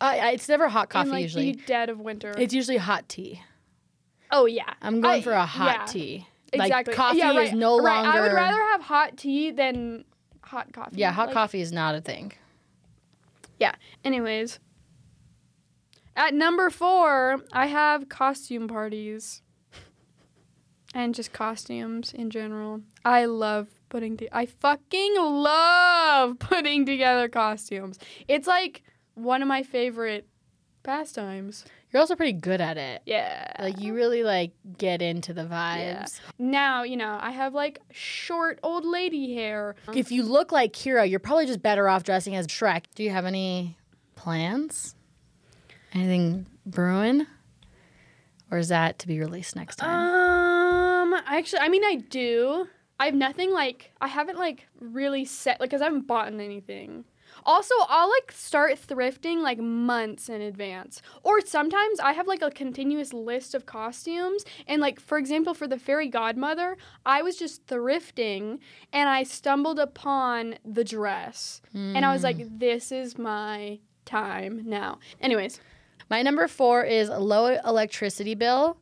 I, 0.00 0.30
it's 0.30 0.48
never 0.48 0.68
hot 0.68 0.90
coffee 0.90 1.08
in 1.08 1.12
like 1.12 1.22
usually. 1.22 1.52
the 1.52 1.62
dead 1.66 1.88
of 1.90 1.98
winter. 2.00 2.34
It's 2.38 2.54
usually 2.54 2.76
hot 2.76 3.08
tea. 3.08 3.42
oh 4.30 4.46
yeah, 4.46 4.72
I'm 4.80 5.00
going 5.00 5.20
I- 5.20 5.22
for 5.22 5.32
a 5.32 5.46
hot 5.46 5.80
yeah. 5.80 5.84
tea. 5.86 6.26
Exactly. 6.52 6.92
Like 6.92 6.96
coffee 6.96 7.18
yeah, 7.18 7.36
right, 7.36 7.48
is 7.48 7.52
no 7.52 7.78
right. 7.78 8.02
longer. 8.02 8.18
I 8.18 8.20
would 8.22 8.32
rather 8.32 8.62
have 8.72 8.80
hot 8.80 9.18
tea 9.18 9.50
than 9.50 10.04
hot 10.42 10.72
coffee. 10.72 10.96
yeah, 10.96 11.12
hot 11.12 11.26
Like, 11.26 11.34
coffee 11.34 11.60
is 11.60 11.72
not 11.72 11.94
a 11.94 12.00
thing. 12.00 12.32
Yeah. 13.58 13.74
Anyways, 14.02 14.58
at 16.16 16.32
number 16.32 16.70
four, 16.70 17.42
I 17.52 17.66
have 17.66 18.08
costume 18.08 18.66
parties 18.66 19.42
and 20.94 21.14
just 21.14 21.32
costumes 21.34 22.14
in 22.14 22.30
general. 22.30 22.80
I 23.04 23.26
love 23.26 23.68
putting. 23.90 24.16
To- 24.18 24.34
I 24.34 24.46
fucking 24.46 25.16
love 25.16 26.38
putting 26.38 26.86
together 26.86 27.28
costumes. 27.28 27.98
It's 28.26 28.46
like 28.46 28.82
one 29.18 29.42
of 29.42 29.48
my 29.48 29.62
favorite 29.62 30.26
pastimes. 30.82 31.64
You're 31.90 32.00
also 32.00 32.16
pretty 32.16 32.32
good 32.34 32.60
at 32.60 32.76
it. 32.76 33.02
Yeah. 33.06 33.50
Like 33.58 33.80
you 33.80 33.94
really 33.94 34.22
like 34.22 34.52
get 34.76 35.02
into 35.02 35.32
the 35.32 35.42
Yeah. 35.50 36.02
vibes. 36.04 36.20
now, 36.38 36.82
you 36.82 36.96
know, 36.96 37.18
I 37.20 37.30
have 37.30 37.54
like 37.54 37.80
short 37.90 38.58
old 38.62 38.84
lady 38.84 39.34
hair. 39.34 39.74
If 39.94 40.12
you 40.12 40.22
look 40.22 40.52
like 40.52 40.72
Kira, 40.72 41.08
you're 41.08 41.18
probably 41.20 41.46
just 41.46 41.62
better 41.62 41.88
off 41.88 42.04
dressing 42.04 42.34
as 42.36 42.46
Shrek. 42.46 42.84
Do 42.94 43.02
you 43.02 43.10
have 43.10 43.24
any 43.24 43.76
plans? 44.16 44.94
Anything 45.92 46.46
brewing? 46.66 47.26
Or 48.50 48.58
is 48.58 48.68
that 48.68 48.98
to 49.00 49.06
be 49.08 49.18
released 49.18 49.56
next 49.56 49.76
time? 49.76 51.12
Um, 51.12 51.20
actually, 51.26 51.60
I 51.60 51.68
mean, 51.68 51.84
I 51.84 51.96
do. 51.96 52.66
I 53.00 53.06
have 53.06 53.14
nothing 53.14 53.52
like 53.52 53.92
I 54.00 54.08
haven't 54.08 54.38
like 54.38 54.66
really 54.80 55.24
set 55.24 55.60
like 55.60 55.70
because 55.70 55.80
I 55.82 55.84
haven't 55.86 56.06
bought 56.06 56.32
anything. 56.32 57.04
Also, 57.48 57.74
I'll 57.88 58.10
like 58.10 58.30
start 58.30 58.78
thrifting 58.78 59.38
like 59.38 59.58
months 59.58 60.28
in 60.28 60.42
advance. 60.42 61.00
Or 61.22 61.40
sometimes 61.40 61.98
I 61.98 62.12
have 62.12 62.26
like 62.26 62.42
a 62.42 62.50
continuous 62.50 63.14
list 63.14 63.54
of 63.54 63.64
costumes. 63.64 64.44
And 64.66 64.82
like, 64.82 65.00
for 65.00 65.16
example, 65.16 65.54
for 65.54 65.66
the 65.66 65.78
fairy 65.78 66.08
godmother, 66.08 66.76
I 67.06 67.22
was 67.22 67.36
just 67.36 67.66
thrifting 67.66 68.58
and 68.92 69.08
I 69.08 69.22
stumbled 69.22 69.78
upon 69.78 70.58
the 70.62 70.84
dress. 70.84 71.62
And 71.96 72.04
I 72.04 72.12
was 72.12 72.22
like, 72.22 72.36
hmm. 72.36 72.58
this 72.58 72.92
is 72.92 73.16
my 73.16 73.78
time 74.04 74.62
now. 74.66 74.98
Anyways. 75.22 75.58
My 76.10 76.22
number 76.22 76.48
four 76.48 76.84
is 76.84 77.10
low 77.10 77.58
electricity 77.66 78.34
bill, 78.34 78.78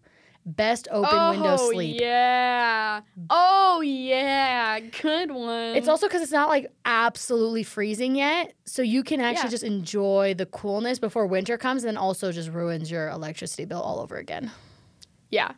best 0.46 0.86
open 0.90 1.30
window 1.30 1.56
oh, 1.58 1.70
sleep. 1.72 1.96
Oh. 2.00 2.04
Yeah. 2.04 3.00
Oh 3.28 3.80
yeah. 3.82 4.78
Good 4.80 5.30
one. 5.32 5.76
It's 5.76 5.88
also 5.88 6.06
because 6.06 6.22
it's 6.22 6.32
not 6.32 6.48
like 6.48 6.70
absolutely 6.84 7.62
freezing 7.64 8.16
yet, 8.16 8.54
so 8.64 8.80
you 8.82 9.02
can 9.02 9.20
actually 9.20 9.46
Yeah. 9.48 9.50
just 9.50 9.64
enjoy 9.64 10.34
the 10.34 10.46
coolness 10.46 10.98
before 10.98 11.26
winter 11.26 11.58
comes, 11.58 11.82
and 11.84 11.88
then 11.88 11.96
also 11.96 12.32
just 12.32 12.48
ruins 12.50 12.90
your 12.90 13.08
electricity 13.08 13.64
bill 13.64 13.80
all 13.82 14.00
over 14.00 14.16
again. 14.16 14.50
yeah. 15.30 15.52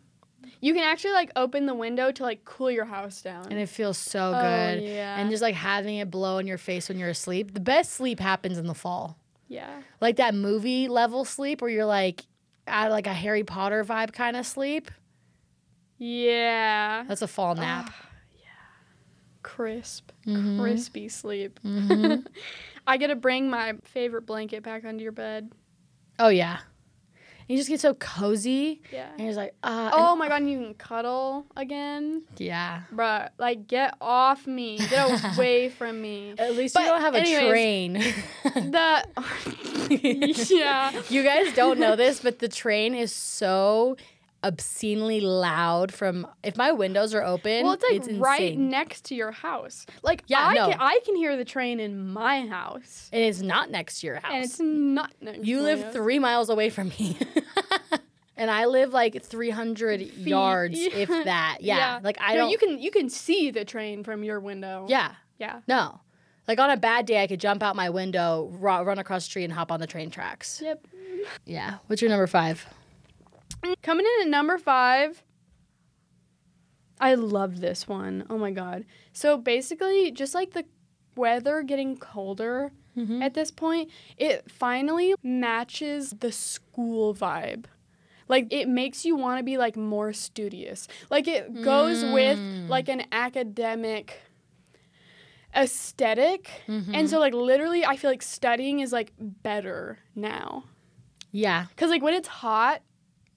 You 0.60 0.74
can 0.74 0.82
actually 0.82 1.12
like 1.12 1.30
open 1.36 1.66
the 1.66 1.74
window 1.74 2.10
to 2.10 2.22
like 2.24 2.44
cool 2.44 2.68
your 2.68 2.84
house 2.86 3.22
down. 3.22 3.46
And 3.48 3.60
it 3.60 3.68
feels 3.68 3.96
so 3.96 4.32
Oh, 4.34 4.40
good. 4.40 4.82
yeah. 4.82 5.20
And 5.20 5.30
just 5.30 5.40
like 5.40 5.54
having 5.54 5.98
it 5.98 6.10
blow 6.10 6.38
in 6.38 6.48
your 6.48 6.58
face 6.58 6.88
when 6.88 6.98
you're 6.98 7.10
asleep. 7.10 7.54
The 7.54 7.60
best 7.60 7.92
sleep 7.92 8.18
happens 8.18 8.58
in 8.58 8.66
the 8.66 8.74
fall. 8.74 9.16
yeah. 9.46 9.82
Like 10.00 10.16
that 10.16 10.34
movie 10.34 10.88
level 10.88 11.24
sleep 11.24 11.60
where 11.62 11.70
you're 11.70 11.84
like 11.84 12.26
at 12.68 12.90
like 12.90 13.06
a 13.06 13.12
Harry 13.12 13.44
Potter 13.44 13.84
vibe 13.84 14.12
kind 14.12 14.36
of 14.36 14.46
sleep. 14.46 14.90
Yeah. 15.98 17.04
That's 17.08 17.22
a 17.22 17.28
fall 17.28 17.54
nap. 17.54 17.90
Yeah. 18.34 18.44
Crisp. 19.42 20.10
Mhm. 20.26 20.60
Crispy 20.60 21.08
sleep. 21.08 21.58
Mhm. 21.64 22.26
I 22.86 22.96
get 22.96 23.08
to 23.08 23.16
bring 23.16 23.50
my 23.50 23.74
favorite 23.84 24.26
blanket 24.26 24.62
back 24.62 24.84
under 24.84 25.02
your 25.02 25.12
bed. 25.12 25.50
oh 26.18 26.28
yeah. 26.28 26.58
You 27.48 27.56
just 27.56 27.68
get 27.70 27.80
so 27.80 27.94
cozy. 27.94 28.82
Yeah. 28.92 29.08
And 29.16 29.26
you're 29.26 29.34
like, 29.34 29.54
ah. 29.62 29.90
Oh 29.94 30.14
my 30.16 30.28
god, 30.28 30.42
and 30.42 30.50
you 30.50 30.58
can 30.58 30.74
cuddle 30.74 31.46
again. 31.56 32.22
yeah. 32.36 32.82
Bruh, 32.94 33.30
like 33.38 33.66
get 33.66 33.94
off 34.02 34.46
me. 34.46 34.76
Get 34.78 35.34
away 35.36 35.68
from 35.70 36.00
me. 36.02 36.34
At 36.38 36.54
least 36.54 36.74
But 36.74 36.80
you 36.82 36.88
don't 36.88 37.00
have 37.00 37.14
a 37.14 37.24
train. 37.24 37.94
The 38.44 39.04
Yeah. 40.50 40.92
You 41.08 41.22
guys 41.22 41.54
don't 41.54 41.78
know 41.78 41.96
this, 41.96 42.20
but 42.20 42.38
the 42.38 42.48
train 42.48 42.94
is 42.94 43.12
so 43.14 43.96
obscenely 44.44 45.20
loud 45.20 45.92
from 45.92 46.26
if 46.42 46.56
my 46.56 46.70
windows 46.72 47.12
are 47.14 47.22
open. 47.24 47.64
Well, 47.64 47.72
it's 47.80 48.08
like 48.08 48.20
right 48.20 48.52
insane. 48.52 48.68
next 48.70 49.04
to 49.06 49.14
your 49.14 49.32
house. 49.32 49.84
Like 50.02 50.22
Yeah, 50.26 50.40
I 50.46 50.54
no. 50.54 50.68
can 50.70 50.76
I 50.80 51.00
can 51.04 51.16
hear 51.16 51.36
the 51.36 51.44
train 51.44 51.80
in 51.80 52.06
my 52.12 52.46
house. 52.46 53.08
and 53.12 53.22
it's 53.22 53.40
not 53.42 53.70
next 53.70 54.00
to 54.00 54.06
your 54.06 54.16
house. 54.20 54.32
And 54.32 54.44
it's 54.44 54.60
not 54.60 55.12
next 55.20 55.44
you 55.44 55.60
live 55.60 55.82
house. 55.82 55.92
three 55.92 56.18
miles 56.18 56.48
away 56.50 56.70
from 56.70 56.88
me. 56.90 57.18
and 58.36 58.50
I 58.50 58.66
live 58.66 58.92
like 58.92 59.20
300 59.22 60.00
yards, 60.18 60.78
Yeah. 60.78 60.88
if 60.94 61.08
that. 61.08 61.58
Yeah. 61.60 61.98
Like 62.02 62.18
I 62.20 62.34
No, 62.34 62.40
don't. 62.42 62.50
you 62.50 62.58
can 62.58 62.78
you 62.78 62.90
can 62.90 63.08
see 63.10 63.50
the 63.50 63.64
train 63.64 64.04
from 64.04 64.22
your 64.24 64.40
window. 64.40 64.86
yeah. 64.88 65.14
Yeah. 65.38 65.60
No. 65.68 66.00
Like 66.46 66.58
on 66.58 66.70
a 66.70 66.76
bad 66.76 67.06
day, 67.06 67.22
I 67.22 67.26
could 67.26 67.40
jump 67.40 67.62
out 67.62 67.76
my 67.76 67.90
window, 67.90 68.48
ru- 68.52 68.80
run 68.82 68.98
across 68.98 69.22
the 69.24 69.30
street, 69.30 69.44
and 69.44 69.52
hop 69.52 69.70
on 69.70 69.80
the 69.80 69.86
train 69.86 70.10
tracks. 70.10 70.60
Yep. 70.64 70.86
Yeah. 71.44 71.74
What's 71.88 72.00
your 72.00 72.08
number 72.10 72.26
five? 72.26 72.66
Coming 73.82 74.06
in 74.06 74.22
at 74.26 74.28
number 74.30 74.58
five. 74.58 75.22
I 77.00 77.14
love 77.14 77.60
this 77.60 77.86
one. 77.86 78.24
Oh 78.28 78.38
my 78.38 78.50
god. 78.50 78.84
So 79.12 79.36
basically, 79.36 80.10
just 80.10 80.34
like 80.34 80.52
the 80.52 80.64
weather 81.16 81.62
getting 81.62 81.96
colder 81.96 82.72
Mhm. 82.96 83.22
at 83.22 83.34
this 83.34 83.50
point, 83.50 83.90
it 84.16 84.50
finally 84.50 85.14
matches 85.22 86.10
the 86.20 86.32
school 86.32 87.14
vibe. 87.14 87.66
Like 88.28 88.46
it 88.52 88.68
makes 88.68 89.04
you 89.04 89.16
want 89.16 89.38
to 89.38 89.44
be 89.44 89.56
like 89.58 89.76
more 89.76 90.12
studious. 90.12 90.88
Like 91.10 91.28
it 91.28 91.62
goes 91.62 92.02
with 92.04 92.38
Mm. 92.38 92.68
like 92.68 92.88
an 92.88 93.04
academic 93.12 94.22
aesthetic. 95.56 96.50
Mm-hmm. 96.66 96.94
And 96.94 97.08
so 97.10 97.18
like 97.20 97.32
literally 97.34 97.84
I 97.84 97.96
feel 97.96 98.10
like 98.10 98.22
studying 98.22 98.80
is 98.80 98.92
like 98.92 99.12
better 99.18 99.98
now. 100.14 100.64
Yeah. 101.32 101.66
Cuz 101.76 101.90
like 101.90 102.02
when 102.02 102.14
it's 102.14 102.28
hot, 102.28 102.82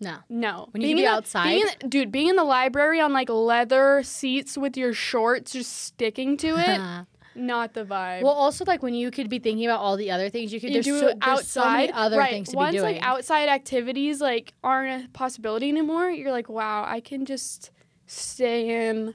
No. 0.02 0.18
no. 0.30 0.68
When 0.72 0.82
you 0.82 0.96
be 0.96 1.04
the- 1.04 1.08
outside? 1.08 1.46
being 1.46 1.68
in- 1.82 1.90
dude, 1.90 2.12
being 2.12 2.28
in 2.30 2.36
the 2.36 2.44
library 2.44 3.00
on 3.00 3.14
like 3.14 3.30
leather 3.30 4.02
seats 4.04 4.58
with 4.58 4.76
your 4.76 4.94
shorts 4.94 5.54
just 5.54 5.72
sticking 5.72 6.36
to 6.38 6.56
it, 6.58 7.06
not 7.40 7.74
the 7.74 7.86
vibe. 7.86 8.24
well, 8.24 8.34
also 8.34 8.66
like 8.66 8.82
when 8.84 8.94
you 8.96 9.12
could 9.12 9.30
be 9.30 9.38
thinking 9.40 9.66
about 9.66 9.80
all 9.80 9.96
the 9.96 10.10
other 10.12 10.28
things 10.30 10.52
you 10.52 10.60
could 10.60 10.74
you 10.74 10.82
do 10.82 11.00
so, 11.00 11.08
it 11.10 11.20
there's 11.24 11.48
so 11.48 11.62
outside. 11.62 11.92
other 11.94 12.18
right. 12.18 12.32
things 12.32 12.50
to 12.50 12.58
Once 12.58 12.72
be 12.74 12.80
doing. 12.80 12.96
like 12.96 13.04
outside 13.06 13.48
activities 13.48 14.20
like 14.20 14.54
aren't 14.64 15.06
a 15.06 15.10
possibility 15.10 15.70
anymore, 15.70 16.10
you're 16.10 16.32
like, 16.32 16.50
wow, 16.50 16.84
I 16.86 17.00
can 17.00 17.26
just 17.26 17.70
stay 18.08 18.90
in 18.90 19.14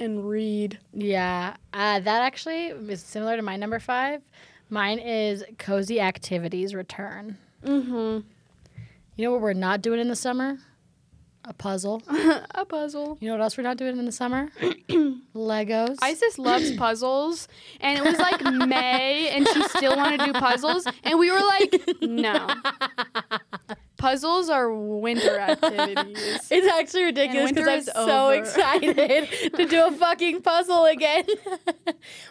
and 0.00 0.28
read. 0.28 0.78
Yeah, 0.94 1.56
uh, 1.74 2.00
that 2.00 2.22
actually 2.22 2.68
is 2.68 3.02
similar 3.02 3.36
to 3.36 3.42
my 3.42 3.56
number 3.56 3.78
five. 3.78 4.22
Mine 4.70 4.98
is 4.98 5.44
cozy 5.58 6.00
activities 6.00 6.74
return. 6.74 7.36
Mm-hmm. 7.64 8.26
You 9.16 9.26
know 9.26 9.32
what 9.32 9.40
we're 9.40 9.52
not 9.52 9.82
doing 9.82 10.00
in 10.00 10.08
the 10.08 10.16
summer? 10.16 10.58
A 11.44 11.52
puzzle. 11.52 12.02
a 12.54 12.64
puzzle. 12.64 13.18
You 13.20 13.28
know 13.28 13.34
what 13.34 13.42
else 13.42 13.56
we're 13.58 13.64
not 13.64 13.76
doing 13.76 13.98
in 13.98 14.06
the 14.06 14.12
summer? 14.12 14.48
Legos. 15.34 15.98
Isis 16.00 16.38
loves 16.38 16.70
puzzles, 16.76 17.48
and 17.80 17.98
it 17.98 18.04
was 18.04 18.18
like 18.18 18.42
May, 18.44 19.28
and 19.30 19.46
she 19.48 19.62
still 19.64 19.96
wanted 19.96 20.20
to 20.20 20.26
do 20.26 20.32
puzzles, 20.34 20.86
and 21.02 21.18
we 21.18 21.30
were 21.32 21.40
like, 21.40 21.82
no. 22.00 22.48
Puzzles 23.98 24.48
are 24.48 24.72
winter 24.72 25.38
activities. 25.38 26.48
it's 26.50 26.66
actually 26.66 27.04
ridiculous 27.04 27.52
because 27.52 27.88
I'm 27.88 28.06
so 28.06 28.26
over. 28.26 28.34
excited 28.34 29.28
to 29.54 29.64
do 29.66 29.86
a 29.86 29.92
fucking 29.92 30.42
puzzle 30.42 30.86
again. 30.86 31.24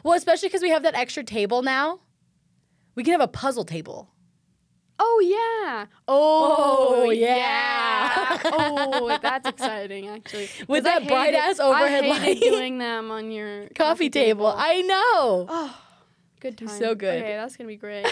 well, 0.03 0.17
especially 0.17 0.49
because 0.49 0.61
we 0.61 0.69
have 0.71 0.83
that 0.83 0.95
extra 0.95 1.23
table 1.23 1.61
now. 1.61 1.99
We 2.95 3.03
can 3.05 3.13
have 3.13 3.21
a 3.21 3.27
puzzle 3.27 3.63
table. 3.63 4.09
Oh 5.03 5.19
yeah. 5.19 5.87
Oh, 6.07 7.05
Oh, 7.05 7.09
yeah. 7.09 7.35
yeah. 7.35 8.39
oh, 8.53 9.17
that's 9.21 9.49
exciting 9.49 10.07
actually. 10.07 10.47
With 10.67 10.83
that 10.83 11.07
bright 11.07 11.33
ass 11.33 11.59
overhead 11.59 12.03
I 12.05 12.13
hated 12.19 12.43
light. 12.43 12.51
doing 12.51 12.77
them 12.77 13.09
on 13.09 13.31
your 13.31 13.67
Coffee, 13.75 14.11
table. 14.11 14.45
I 14.55 14.81
know. 14.81 15.47
Oh, 15.49 15.81
good 16.39 16.55
time. 16.55 16.67
So 16.67 16.93
good. 16.93 17.23
Okay, 17.23 17.33
that's 17.33 17.57
gonna 17.57 17.67
be 17.67 17.77
great. 17.77 18.05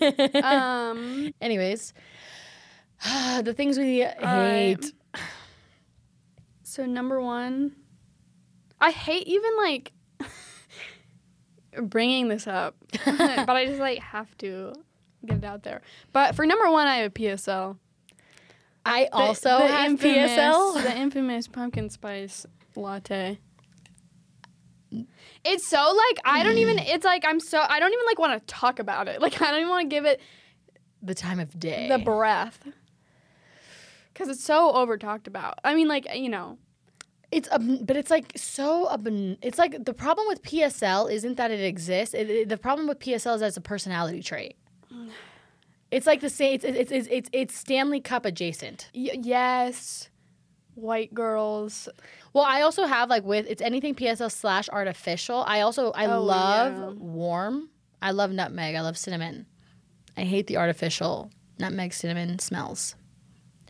um, 0.44 1.32
Anyways, 1.40 1.92
the 3.42 3.52
things 3.52 3.76
we 3.76 4.04
right. 4.04 4.14
hate. 4.22 4.92
so 6.62 6.86
number 6.86 7.20
one, 7.20 7.74
I 8.80 8.92
hate 8.92 9.26
even 9.26 9.50
like 9.56 9.90
bringing 11.82 12.28
this 12.28 12.46
up, 12.46 12.76
but 13.04 13.50
I 13.50 13.66
just 13.66 13.80
like 13.80 13.98
have 13.98 14.36
to 14.38 14.74
get 15.26 15.38
it 15.38 15.44
out 15.44 15.62
there. 15.62 15.82
But 16.12 16.34
for 16.34 16.46
number 16.46 16.70
one, 16.70 16.86
I 16.86 16.96
have 16.98 17.14
PSL. 17.14 17.76
I 18.84 19.04
The- 19.04 19.12
also 19.14 19.58
the 19.58 19.66
have 19.66 19.90
infamous- 19.90 20.30
PSL. 20.32 20.82
The 20.82 20.96
infamous 20.96 21.48
pumpkin 21.48 21.90
spice 21.90 22.46
latte. 22.76 23.38
It's 25.44 25.68
so 25.68 25.76
like 25.96 26.18
I 26.24 26.42
don't 26.42 26.58
even. 26.58 26.78
It's 26.78 27.04
like 27.04 27.24
I'm 27.26 27.40
so 27.40 27.58
I 27.60 27.78
don't 27.80 27.92
even 27.92 28.04
like 28.06 28.18
want 28.18 28.40
to 28.40 28.46
talk 28.52 28.78
about 28.78 29.08
it. 29.08 29.20
Like 29.26 29.40
I 29.40 29.50
don't 29.50 29.60
even 29.60 29.70
want 29.70 29.88
to 29.90 29.94
give 29.94 30.04
it 30.04 30.20
The 31.02 31.14
time 31.14 31.38
of 31.40 31.58
day. 31.58 31.88
the 31.88 31.98
breath 31.98 32.66
because 34.12 34.28
it's 34.28 34.42
so 34.44 34.72
over 34.72 34.96
talked 34.96 35.26
about. 35.26 35.58
I 35.64 35.74
mean, 35.74 35.88
like 35.88 36.06
you 36.14 36.28
know, 36.28 36.58
it's 37.30 37.48
ob- 37.50 37.86
but 37.86 37.96
it's 37.96 38.10
like 38.10 38.32
so 38.36 38.88
ob- 38.88 39.06
it's 39.42 39.58
like 39.58 39.84
the 39.84 39.92
problem 39.94 40.26
with 40.28 40.42
PSL 40.42 41.10
isn't 41.12 41.36
that 41.36 41.50
it 41.50 41.60
exists. 41.60 42.14
It, 42.14 42.30
it- 42.30 42.48
the 42.48 42.56
problem 42.58 42.86
with 42.88 42.98
PSL 43.00 43.34
is 43.34 43.40
that 43.40 43.48
it's 43.48 43.56
a 43.56 43.60
personality 43.60 44.22
trait. 44.22 44.56
It's 45.90 46.06
like 46.06 46.20
the 46.20 46.30
same. 46.30 46.54
It's 46.54 46.64
it's 46.64 46.90
it's 46.90 47.08
it's, 47.10 47.30
it's 47.32 47.54
Stanley 47.56 48.00
Cup 48.00 48.24
adjacent. 48.24 48.90
y- 48.94 49.16
yes, 49.22 50.08
white 50.74 51.14
girls. 51.14 51.88
Well, 52.32 52.44
I 52.44 52.62
also 52.62 52.84
have 52.86 53.08
like 53.08 53.24
with 53.24 53.46
it's 53.48 53.62
anything 53.62 53.94
PSL 53.94 54.30
slash 54.30 54.68
artificial. 54.68 55.44
I 55.46 55.60
also 55.60 55.92
I 55.92 56.06
Oh, 56.06 56.22
love 56.22 56.76
yeah. 56.76 56.88
warm. 56.98 57.70
I 58.02 58.10
love 58.10 58.30
nutmeg. 58.32 58.74
I 58.74 58.80
love 58.82 58.98
cinnamon. 58.98 59.46
I 60.16 60.22
hate 60.24 60.46
the 60.48 60.56
artificial 60.56 61.30
nutmeg, 61.58 61.92
cinnamon 61.94 62.38
smells 62.40 62.94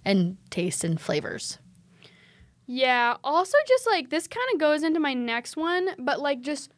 and 0.05 0.37
taste 0.51 0.85
and 0.85 1.01
flavors. 1.01 1.59
Yeah. 2.67 3.17
Also, 3.23 3.57
just 3.69 3.87
like 3.87 4.11
this 4.11 4.27
kind 4.27 4.47
of 4.55 4.59
goes 4.61 4.83
into 4.83 4.99
my 5.01 5.15
next 5.15 5.57
one, 5.57 5.91
but 5.99 6.21
like 6.21 6.41
just 6.41 6.71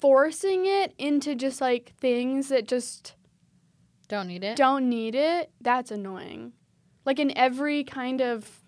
forcing 0.00 0.66
it 0.66 0.94
into 0.98 1.34
just 1.34 1.60
like 1.60 1.92
things 2.00 2.48
that 2.48 2.66
just 2.68 3.14
Don't 4.08 4.28
need 4.28 4.44
it. 4.44 4.56
don't 4.56 4.88
need 4.88 5.14
it, 5.14 5.50
that's 5.60 5.90
annoying. 5.90 6.52
Like 7.04 7.18
in 7.18 7.36
every 7.36 7.84
kind 7.84 8.20
of 8.20 8.60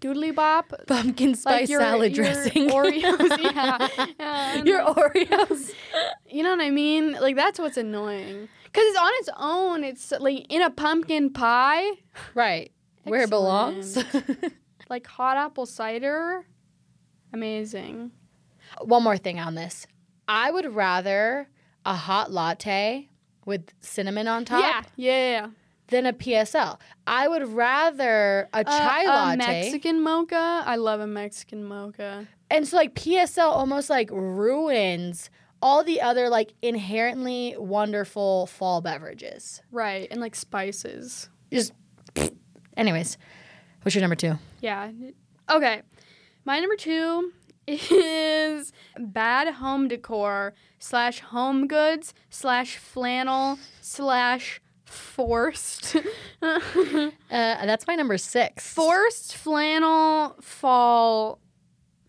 doodly 0.00 0.34
bop, 0.34 0.72
Pumpkin 0.86 1.34
spice 1.34 1.62
like 1.62 1.68
your, 1.68 1.80
salad 1.80 2.16
your 2.16 2.24
dressing. 2.26 2.68
Oreos, 2.70 3.38
yeah. 3.42 3.88
yeah. 4.18 4.62
your 4.64 4.84
Oreos. 4.84 5.72
You 6.28 6.42
know 6.44 6.50
what 6.50 6.60
I 6.60 6.70
mean? 6.70 7.12
Like 7.12 7.36
that's 7.36 7.58
what's 7.58 7.76
annoying. 7.76 8.48
Cause 8.72 8.84
it's 8.84 8.98
on 8.98 9.10
its 9.14 9.28
own. 9.38 9.84
It's 9.84 10.12
like 10.20 10.46
in 10.52 10.62
a 10.62 10.70
pumpkin 10.70 11.30
pie, 11.32 11.90
right. 12.34 12.70
Where 13.04 13.22
it 13.22 13.30
belongs. 13.30 13.96
like 14.90 15.06
hot 15.06 15.36
apple 15.38 15.64
cider. 15.66 16.46
Amazing. 17.32 18.12
One 18.82 19.02
more 19.02 19.16
thing 19.16 19.40
on 19.40 19.54
this. 19.54 19.86
I 20.28 20.50
would 20.50 20.74
rather 20.74 21.48
a 21.84 21.94
hot 21.94 22.30
latte 22.30 23.08
with 23.46 23.72
cinnamon 23.80 24.28
on 24.28 24.44
top 24.44 24.86
Yeah, 24.96 25.10
yeah, 25.10 25.30
yeah. 25.40 25.46
than 25.88 26.04
a 26.06 26.12
PSL. 26.12 26.78
I 27.06 27.26
would 27.28 27.48
rather 27.48 28.48
a 28.52 28.62
chai 28.62 29.04
Uh, 29.06 29.08
latte. 29.08 29.34
A 29.34 29.36
Mexican 29.64 30.02
mocha. 30.02 30.62
I 30.66 30.76
love 30.76 31.00
a 31.00 31.06
Mexican 31.06 31.64
mocha. 31.64 32.26
and 32.50 32.66
so 32.68 32.76
like 32.76 32.94
PSL 32.94 33.50
almost 33.50 33.88
like 33.90 34.10
ruins 34.10 35.30
all 35.62 35.82
the 35.82 36.00
other 36.00 36.28
like 36.28 36.52
inherently 36.62 37.54
wonderful 37.58 38.46
fall 38.46 38.80
beverages. 38.80 39.62
Right, 39.72 40.06
and 40.10 40.20
like 40.20 40.34
spices. 40.36 41.28
Just 41.52 41.72
anyways, 42.76 43.16
what's 43.82 43.94
your 43.94 44.02
number 44.02 44.14
2? 44.16 44.34
Yeah. 44.60 44.90
Okay. 45.50 45.82
My 46.44 46.60
number 46.60 46.76
two 46.76 47.32
is 47.68 48.72
bad 48.98 49.54
home 49.54 49.88
decor 49.88 50.54
slash 50.78 51.20
home 51.20 51.66
goods 51.66 52.14
slash 52.30 52.76
flannel 52.78 53.58
slash 53.80 54.60
forced 54.84 55.96
Uh, 56.42 57.10
that's 57.30 57.86
my 57.86 57.94
number 57.94 58.16
6. 58.16 58.72
forced 58.74 59.36
flannel 59.36 60.34
fall 60.40 61.40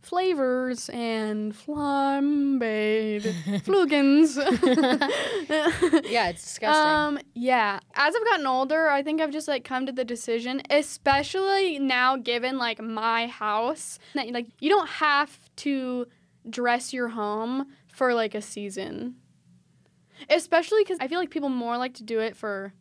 flavors 0.09 0.89
and 0.89 1.53
flambéed 1.53 3.21
flugans. 3.63 4.37
yeah, 6.09 6.29
it's 6.29 6.41
disgusting. 6.41 6.95
Um, 6.95 7.19
yeah. 7.35 7.79
As 7.93 8.15
I've 8.15 8.25
gotten 8.25 8.47
older, 8.47 8.89
I 8.89 9.03
think 9.03 9.21
I've 9.21 9.29
just 9.31 9.47
like 9.47 9.63
come 9.63 9.85
to 9.85 9.91
the 9.91 10.03
decision, 10.03 10.63
especially 10.71 11.77
now 11.77 12.17
given 12.17 12.57
like 12.57 12.81
my 12.81 13.27
house, 13.27 13.99
that 14.15 14.27
like 14.31 14.47
you 14.59 14.69
don't 14.69 14.89
have 14.89 15.37
to 15.59 16.07
dress 16.49 16.93
your 16.93 17.09
home 17.09 17.67
for 17.87 18.13
like 18.13 18.35
a 18.35 18.41
season. 18.41 19.15
Especially 20.29 20.83
cuz 20.83 20.97
I 20.99 21.07
feel 21.07 21.19
like 21.19 21.29
people 21.29 21.49
more 21.49 21.77
like 21.77 21.93
to 21.95 22.03
do 22.03 22.19
it 22.19 22.35
for 22.35 22.73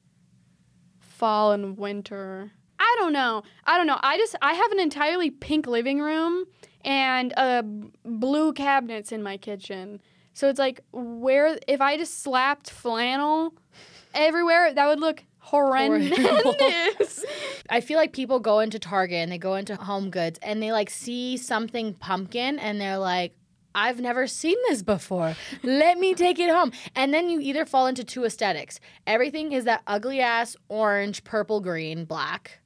fall 0.99 1.53
and 1.53 1.77
winter. 1.77 2.53
I 2.79 2.97
don't 2.99 3.13
know. 3.13 3.43
I 3.65 3.77
don't 3.77 3.87
know. 3.87 3.99
I 4.01 4.17
just 4.17 4.37
I 4.41 4.55
have 4.55 4.73
an 4.73 4.81
entirely 4.81 5.31
pink 5.31 5.67
living 5.67 6.01
room 6.01 6.45
and 6.85 7.33
uh 7.37 7.63
blue 8.05 8.53
cabinets 8.53 9.13
in 9.13 9.23
my 9.23 9.37
kitchen. 9.37 10.01
So 10.33 10.49
it's 10.49 10.59
like 10.59 10.81
where 10.93 11.59
if 11.67 11.81
I 11.81 11.97
just 11.97 12.23
slapped 12.23 12.71
flannel 12.71 13.55
everywhere, 14.15 14.73
that 14.73 14.87
would 14.87 15.01
look 15.01 15.25
horrendous. 15.50 17.25
I 17.71 17.81
feel 17.81 17.97
like 17.99 18.12
people 18.12 18.38
go 18.40 18.61
into 18.61 18.78
Target 18.78 19.19
and 19.19 19.33
they 19.33 19.38
go 19.38 19.55
into 19.55 19.76
Home 19.76 20.11
Goods 20.11 20.38
and 20.43 20.62
they 20.62 20.73
like 20.73 20.90
see 20.90 21.37
something 21.37 21.95
pumpkin 21.95 22.59
and 22.59 22.81
they're 22.81 22.99
like, 22.99 23.35
I've 23.75 24.00
never 24.00 24.26
seen 24.26 24.57
this 24.69 24.83
before. 24.83 25.37
Let 25.62 25.99
me 25.99 26.14
take 26.14 26.38
it 26.38 26.51
home. 26.51 26.73
And 26.96 27.12
then 27.14 27.29
you 27.29 27.38
either 27.40 27.64
fall 27.64 27.87
into 27.87 28.03
two 28.03 28.25
aesthetics. 28.25 28.81
Everything 29.07 29.53
is 29.53 29.64
that 29.64 29.83
ugly 29.87 30.20
ass 30.20 30.57
orange, 30.68 31.23
purple, 31.25 31.61
green, 31.61 32.05
black. 32.05 32.61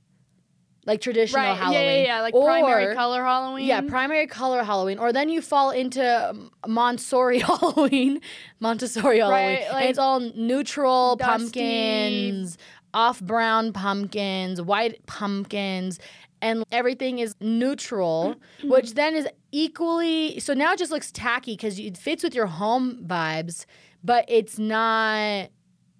Like 0.84 1.00
traditional 1.00 1.40
right. 1.44 1.56
Halloween. 1.56 1.82
Yeah, 1.84 1.94
yeah, 1.96 2.04
yeah. 2.06 2.20
Like 2.22 2.34
Or- 2.34 2.44
primary 2.46 2.94
color 2.96 3.22
Halloween. 3.22 3.66
Yeah, 3.66 3.82
primary 3.82 4.26
color 4.26 4.64
Halloween, 4.64 4.98
or 4.98 5.12
then 5.12 5.28
you 5.28 5.40
fall 5.40 5.70
into 5.70 6.34
Montessori 6.66 7.38
Halloween, 7.50 8.20
Montessori 8.58 9.18
Halloween. 9.18 9.58
Right, 9.60 9.66
and 9.72 9.84
it's 9.88 9.98
all 9.98 10.18
neutral 10.18 11.14
dusty. 11.16 11.44
pumpkins, 11.44 12.58
off 12.94 13.20
brown 13.20 13.72
pumpkins, 13.72 14.60
white 14.60 15.04
pumpkins, 15.06 15.98
and 16.40 16.64
everything 16.72 17.20
is 17.20 17.34
neutral, 17.40 18.34
mm-hmm. 18.34 18.70
which 18.70 18.94
then 18.94 19.14
is 19.14 19.28
equally. 19.52 20.40
So 20.40 20.54
now 20.54 20.72
it 20.72 20.78
just 20.78 20.90
looks 20.90 21.12
tacky 21.12 21.54
because 21.54 21.78
it 21.78 21.96
fits 21.96 22.22
with 22.22 22.34
your 22.34 22.46
home 22.46 23.04
vibes, 23.06 23.64
but 24.02 24.24
it's 24.28 24.58
not 24.58 25.50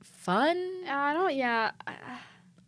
fun. 0.02 0.57
Uh, 0.87 0.92
I 0.92 1.12
don't 1.14 1.35
yeah. 1.35 1.70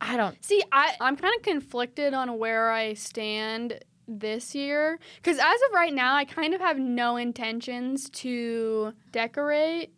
I 0.00 0.16
don't. 0.16 0.42
See, 0.44 0.62
I 0.72 0.94
I'm 1.00 1.16
kind 1.16 1.34
of 1.36 1.42
conflicted 1.42 2.14
on 2.14 2.38
where 2.38 2.70
I 2.70 2.94
stand 2.94 3.80
this 4.06 4.54
year 4.54 4.98
cuz 5.22 5.38
as 5.38 5.60
of 5.68 5.74
right 5.74 5.92
now, 5.92 6.14
I 6.14 6.24
kind 6.24 6.54
of 6.54 6.60
have 6.60 6.78
no 6.78 7.16
intentions 7.16 8.10
to 8.10 8.92
decorate, 9.12 9.94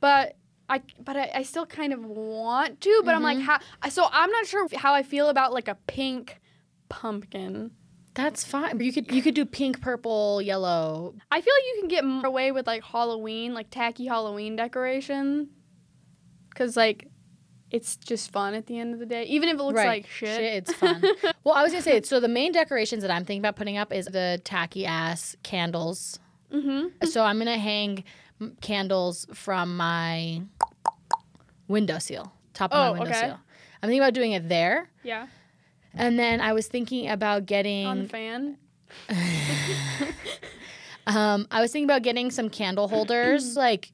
but 0.00 0.36
I 0.68 0.80
but 0.98 1.16
I, 1.16 1.30
I 1.36 1.42
still 1.42 1.66
kind 1.66 1.92
of 1.92 2.04
want 2.04 2.80
to, 2.80 3.02
but 3.04 3.14
I'm 3.14 3.22
like 3.22 3.38
how 3.38 3.58
so 3.90 4.06
I'm 4.10 4.30
not 4.30 4.46
sure 4.46 4.66
how 4.76 4.94
I 4.94 5.02
feel 5.02 5.28
about 5.28 5.52
like 5.52 5.68
a 5.68 5.76
pink 5.86 6.40
pumpkin. 6.88 7.70
That's 8.14 8.44
fine. 8.44 8.78
You 8.80 8.92
could 8.92 9.10
you 9.12 9.22
could 9.22 9.34
do 9.34 9.44
pink, 9.44 9.80
purple, 9.80 10.40
yellow. 10.40 11.14
I 11.30 11.40
feel 11.40 11.52
like 11.52 11.64
you 11.74 11.76
can 11.80 11.88
get 11.88 12.04
more 12.04 12.26
away 12.26 12.52
with 12.52 12.66
like 12.66 12.84
Halloween, 12.84 13.52
like 13.54 13.70
tacky 13.70 14.06
Halloween 14.06 14.56
decoration. 14.56 15.48
Cause 16.54 16.76
like 16.76 17.08
it's 17.70 17.96
just 17.96 18.30
fun 18.30 18.54
at 18.54 18.66
the 18.66 18.78
end 18.78 18.94
of 18.94 19.00
the 19.00 19.06
day. 19.06 19.24
Even 19.24 19.48
if 19.48 19.56
it 19.58 19.62
looks 19.62 19.76
Right. 19.76 19.88
like 19.88 20.06
shit. 20.06 20.40
it's 20.40 20.72
fun. 20.72 21.02
well, 21.44 21.54
I 21.56 21.62
was 21.62 21.72
gonna 21.72 21.82
say 21.82 22.00
so. 22.02 22.20
The 22.20 22.28
main 22.28 22.52
decorations 22.52 23.02
that 23.02 23.10
I'm 23.10 23.24
thinking 23.24 23.40
about 23.40 23.56
putting 23.56 23.76
up 23.76 23.92
is 23.92 24.06
the 24.06 24.40
tacky 24.44 24.86
ass 24.86 25.34
candles. 25.42 26.20
mm-hmm. 26.52 27.04
So 27.06 27.24
I'm 27.24 27.36
gonna 27.38 27.58
hang 27.58 28.04
candles 28.60 29.26
from 29.34 29.76
my 29.76 30.42
window 31.68 31.94
windowsill, 31.94 32.32
top 32.52 32.72
of 32.72 32.76
Oh, 32.78 32.80
my 32.94 33.00
okay. 33.00 33.10
windowsill. 33.10 33.40
I'm 33.82 33.88
thinking 33.88 34.00
about 34.00 34.14
doing 34.14 34.32
it 34.32 34.48
there, 34.48 34.90
Yeah. 35.02 35.26
and 35.94 36.18
then 36.18 36.40
I 36.40 36.52
was 36.52 36.66
thinking 36.68 37.08
about 37.08 37.34
On 37.36 37.40
the 37.40 37.46
getting. 37.46 38.06
fan. 38.08 38.58
Um, 41.06 41.46
I 41.50 41.60
was 41.60 41.70
thinking 41.70 41.84
about 41.84 42.00
getting 42.02 42.30
some 42.30 42.48
candle 42.48 42.88
holders, 42.88 43.56
like 43.58 43.92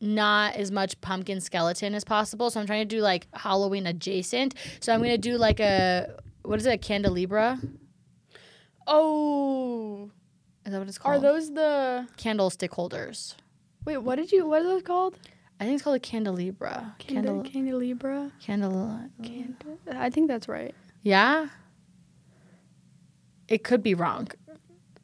not 0.00 0.54
as 0.54 0.70
much 0.70 1.00
pumpkin 1.00 1.40
skeleton 1.40 1.94
as 1.96 2.04
possible. 2.04 2.48
So 2.50 2.60
I'm 2.60 2.66
trying 2.66 2.88
to 2.88 2.96
do 2.96 3.02
like 3.02 3.26
Halloween 3.34 3.88
adjacent. 3.88 4.54
So 4.78 4.92
I'm 4.94 5.00
gonna 5.00 5.18
do 5.18 5.36
like 5.36 5.58
a 5.58 6.14
what 6.42 6.60
is 6.60 6.66
it, 6.66 6.74
a 6.74 6.78
candelabra? 6.78 7.58
Oh. 8.86 10.10
Is 10.64 10.72
that 10.72 10.78
what 10.78 10.86
it's 10.88 10.98
called? 10.98 11.16
Are 11.16 11.18
those 11.20 11.52
the 11.52 12.06
candlestick 12.16 12.72
holders? 12.72 13.34
Wait, 13.84 13.98
what 13.98 14.16
did 14.16 14.32
you 14.32 14.46
what 14.46 14.62
are 14.62 14.64
those 14.64 14.82
called? 14.82 15.16
I 15.60 15.64
think 15.64 15.74
it's 15.74 15.82
called 15.82 15.96
a 15.96 16.00
candelabra. 16.00 16.94
Candle, 16.98 17.42
candelabra? 17.42 18.30
candle. 18.40 19.00
Candle. 19.22 19.78
I 19.90 20.08
think 20.08 20.28
that's 20.28 20.46
right. 20.48 20.74
Yeah. 21.02 21.48
It 23.48 23.64
could 23.64 23.82
be 23.82 23.94
wrong. 23.94 24.28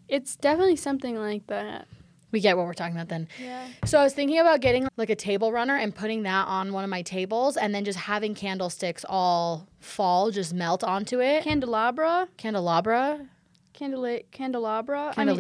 It's 0.07 0.37
definitely 0.37 0.77
something 0.77 1.17
like 1.17 1.47
that. 1.49 1.89
We 2.31 2.41
get 2.41 2.57
what 2.57 2.67
we're 2.67 2.75
talking 2.75 2.95
about 2.95 3.09
then. 3.09 3.29
Yeah. 3.41 3.67
So 3.85 3.99
I 3.99 4.05
was 4.05 4.13
thinking 4.13 4.39
about 4.39 4.61
getting 4.61 4.89
like 4.97 5.09
a 5.09 5.17
table 5.17 5.51
runner 5.53 5.77
and 5.77 5.95
putting 5.95 6.25
that 6.25 6.47
on 6.49 6.73
one 6.73 6.85
of 6.85 6.91
my 6.91 7.03
tables 7.03 7.57
and 7.57 7.75
then 7.75 7.85
just 7.85 7.99
having 7.99 8.35
candlesticks 8.35 9.05
all 9.09 9.69
fall, 9.81 10.31
just 10.31 10.53
melt 10.53 10.85
onto 10.85 11.21
it. 11.21 11.45
Candelabra? 11.45 12.29
Candelabra? 12.37 13.27
Candela- 13.73 14.25
candelabra? 14.31 15.15
I 15.17 15.25
mean, 15.25 15.37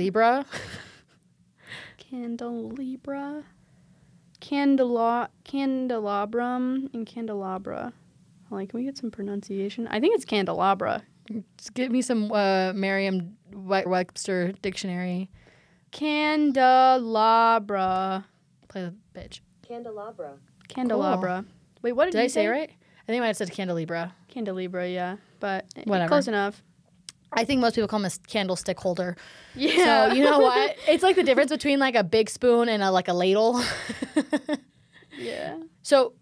Candelabra? 2.15 3.43
candelabra? 3.43 3.45
Candela- 4.41 5.29
candelabrum 5.45 6.95
and 6.95 7.07
candelabra. 7.07 7.93
Like, 8.51 8.69
can 8.69 8.79
we 8.79 8.85
get 8.85 8.97
some 8.97 9.11
pronunciation? 9.11 9.89
I 9.89 9.99
think 9.99 10.15
it's 10.15 10.25
candelabra. 10.25 11.03
Just 11.57 11.75
give 11.75 11.91
me 11.91 12.03
some 12.03 12.31
uh, 12.31 12.73
Merriam 12.73 13.37
Webster 13.53 14.53
dictionary. 14.63 15.29
Candelabra. 15.91 16.95
Play 18.69 18.83
the 18.83 18.95
bitch. 19.19 19.41
Candelabra. 19.67 20.35
Candelabra. 20.69 21.45
Wait, 21.83 21.93
what 21.93 22.05
did, 22.05 22.13
Did 22.13 22.19
you 22.19 22.25
I 22.25 22.29
say 22.29 22.45
it 22.45 22.49
right? 22.51 22.71
I 22.71 23.07
think 23.07 23.17
I 23.19 23.21
might 23.21 23.27
have 23.29 23.37
said 23.39 23.51
candelabra. 23.51 24.15
Candelabra, 24.29 24.89
yeah. 24.89 25.17
But 25.41 25.67
Whatever. 25.85 26.09
close 26.09 26.29
enough. 26.29 26.63
I 27.37 27.45
think 27.45 27.61
most 27.61 27.75
people 27.75 27.89
call 27.89 28.01
them 28.01 28.11
a 28.11 28.29
candlestick 28.29 28.79
holder. 28.79 29.17
Yeah. 29.55 30.09
So 30.09 30.15
you 30.15 30.25
know 30.25 30.39
what? 30.39 30.77
It's 30.89 31.03
like 31.03 31.17
the 31.17 31.23
difference 31.23 31.51
between 31.51 31.79
like 31.79 31.95
a 31.95 32.05
big 32.05 32.31
spoon 32.31 32.69
and 32.69 32.83
a 32.83 32.91
like 32.91 33.09
a 33.09 33.13
ladle. 33.13 33.63
yeah. 35.19 35.59
so 35.83 36.15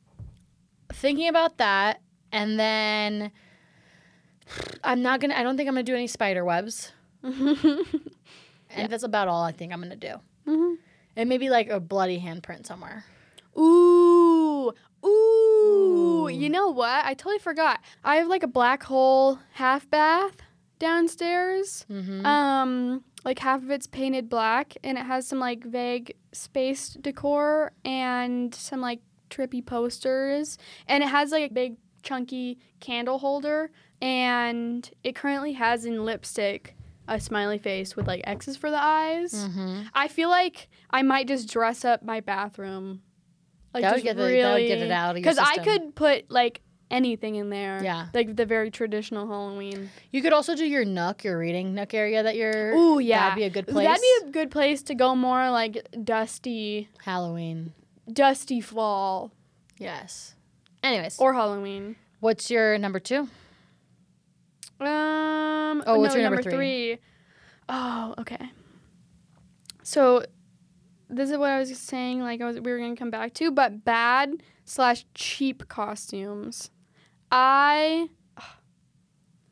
thinking 0.92 1.29
about 1.29 1.59
that, 1.59 2.01
And 2.33 2.59
then 2.59 3.33
I'm 4.85 5.03
not 5.03 5.20
gonna. 5.20 5.35
I 5.35 5.42
don't 5.42 5.57
think 5.57 5.68
I'm 5.68 5.75
gonna 5.75 5.83
do 5.85 5.94
any 5.94 6.07
spider 6.07 6.44
webs. 6.44 6.92
and 7.22 7.87
that's 8.88 9.03
about 9.03 9.29
all 9.29 9.42
I 9.42 9.53
think 9.53 9.72
I'm 9.72 9.81
gonna 9.81 9.96
do. 9.96 10.14
Mhm. 10.46 10.77
And 11.16 11.29
maybe 11.29 11.51
like 11.51 11.68
a 11.68 11.79
bloody 11.81 12.18
handprint 12.20 12.66
somewhere. 12.66 13.05
Ooh. 13.59 14.72
Ooh. 15.05 15.09
Ooh. 16.25 16.29
You 16.29 16.48
know 16.48 16.70
what? 16.70 17.05
I 17.05 17.14
totally 17.14 17.38
forgot. 17.38 17.81
I 18.05 18.16
have 18.16 18.29
like 18.29 18.42
a 18.42 18.48
black 18.48 18.83
hole 18.85 19.38
half 19.53 19.88
bath 19.90 20.37
downstairs. 20.83 21.87
Mm-hmm. 21.90 22.27
Um, 22.27 23.05
like 23.25 23.38
half 23.38 23.62
of 23.62 23.71
it's 23.71 23.87
painted 23.87 24.29
black 24.29 24.77
and 24.83 24.99
it 24.99 25.07
has 25.07 25.27
some 25.27 25.38
like 25.38 25.64
vague 25.64 26.14
space 26.33 26.90
decor 27.01 27.73
and 27.85 28.55
some 28.55 28.81
like 28.81 29.01
trippy 29.31 29.64
posters 29.64 30.59
and 30.88 31.03
it 31.03 31.09
has 31.09 31.31
like 31.31 31.51
a 31.51 31.55
big 31.55 31.77
chunky 32.03 32.59
candle 32.81 33.18
holder 33.18 33.71
and 34.03 34.90
it 35.05 35.14
currently 35.14 35.53
has 35.53 35.85
in 35.85 36.05
lipstick 36.05 36.75
a 37.09 37.21
smiley 37.21 37.59
face 37.59 37.95
with 37.97 38.07
like 38.09 38.23
X's 38.25 38.57
for 38.57 38.71
the 38.71 38.83
eyes. 38.83 39.33
mm-hmm. 39.33 39.83
I 39.95 40.09
feel 40.09 40.29
like 40.29 40.68
I 40.90 41.03
might 41.03 41.29
just 41.29 41.49
dress 41.49 41.85
up 41.85 42.03
my 42.03 42.21
bathroom. 42.21 43.03
Like 43.73 43.83
That 43.83 43.90
would 43.90 43.97
just 43.99 44.05
get 44.05 44.16
the- 44.16 44.40
that 44.42 44.55
would 44.55 44.66
get 44.66 44.79
it 44.79 44.90
out 44.90 45.11
of 45.12 45.16
your 45.18 45.23
Because 45.23 45.38
I 45.38 45.57
could 45.59 45.95
put 45.95 46.31
like 46.31 46.61
anything 46.92 47.35
in 47.35 47.50
there. 47.50 47.83
Yeah. 47.83 48.07
Like 48.14 48.37
the 48.37 48.46
very 48.46 48.70
traditional 48.70 49.26
Halloween. 49.26 49.90
You 50.11 50.22
could 50.22 50.33
also 50.33 50.55
do 50.55 50.64
your 50.64 50.85
nook, 50.85 51.24
your 51.24 51.38
reading 51.38 51.74
nook 51.74 51.94
area 51.94 52.22
that 52.22 52.37
you're. 52.37 52.72
Ooh, 52.72 53.00
yeah. 53.00 53.31
That'd 53.31 53.37
be 53.37 53.44
a 53.44 53.50
good 53.50 53.66
place. 53.66 53.87
That'd 53.87 54.02
be 54.02 54.28
a 54.28 54.31
good 54.31 54.50
place 54.50 54.83
to 54.85 54.94
go 54.94 55.16
more 55.16 55.50
like 55.50 55.87
dusty, 56.05 56.88
Halloween. 57.02 57.72
dusty 58.12 58.61
fall 58.61 59.33
Yes. 59.83 60.35
Anyways, 60.83 61.18
or 61.18 61.33
Halloween. 61.35 61.96
what's 62.20 62.50
your 62.50 62.78
number 62.78 63.00
two? 63.00 63.28
Um. 64.81 65.83
Oh, 65.87 65.98
what's 65.98 66.14
no, 66.14 66.20
your 66.20 66.31
number 66.31 66.42
three? 66.42 66.98
Oh, 67.68 68.14
okay. 68.18 68.50
So, 69.83 70.24
this 71.09 71.31
is 71.31 71.37
what 71.37 71.50
I 71.50 71.59
was 71.59 71.76
saying. 71.76 72.20
Like 72.20 72.40
I 72.40 72.46
was, 72.46 72.61
we 72.61 72.70
were 72.70 72.78
gonna 72.78 72.96
come 72.96 73.11
back 73.11 73.35
to, 73.35 73.50
but 73.50 73.85
bad 73.85 74.42
slash 74.64 75.05
cheap 75.14 75.68
costumes. 75.68 76.70
I 77.33 78.09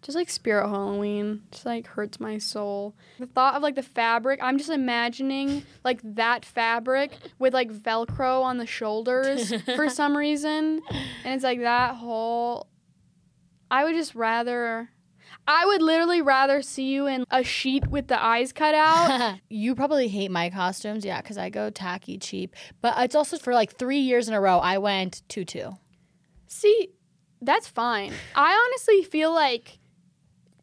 just 0.02 0.16
like 0.16 0.28
Spirit 0.28 0.68
Halloween. 0.68 1.42
Just 1.50 1.64
like 1.64 1.86
hurts 1.86 2.20
my 2.20 2.36
soul. 2.38 2.94
The 3.18 3.26
thought 3.26 3.54
of 3.54 3.62
like 3.62 3.74
the 3.74 3.82
fabric. 3.82 4.40
I'm 4.42 4.58
just 4.58 4.70
imagining 4.70 5.64
like 5.84 6.00
that 6.02 6.44
fabric 6.44 7.12
with 7.38 7.54
like 7.54 7.72
Velcro 7.72 8.42
on 8.42 8.58
the 8.58 8.66
shoulders 8.66 9.54
for 9.74 9.88
some 9.88 10.16
reason, 10.16 10.82
and 11.24 11.34
it's 11.34 11.44
like 11.44 11.60
that 11.60 11.96
whole. 11.96 12.66
I 13.70 13.84
would 13.84 13.94
just 13.94 14.14
rather. 14.14 14.90
I 15.46 15.64
would 15.64 15.80
literally 15.80 16.22
rather 16.22 16.60
see 16.60 16.90
you 16.90 17.06
in 17.06 17.24
a 17.30 17.42
sheet 17.42 17.86
with 17.86 18.08
the 18.08 18.22
eyes 18.22 18.52
cut 18.52 18.74
out. 18.74 19.38
you 19.48 19.74
probably 19.74 20.08
hate 20.08 20.30
my 20.30 20.50
costumes, 20.50 21.04
yeah, 21.04 21.20
because 21.20 21.38
I 21.38 21.50
go 21.50 21.70
tacky 21.70 22.18
cheap. 22.18 22.54
But 22.82 22.94
it's 22.98 23.14
also 23.14 23.38
for 23.38 23.54
like 23.54 23.76
three 23.76 24.00
years 24.00 24.28
in 24.28 24.34
a 24.34 24.40
row. 24.40 24.58
I 24.58 24.78
went 24.78 25.22
tutu. 25.28 25.70
See, 26.46 26.90
that's 27.42 27.66
fine. 27.68 28.12
I 28.34 28.52
honestly 28.68 29.02
feel 29.02 29.32
like 29.32 29.78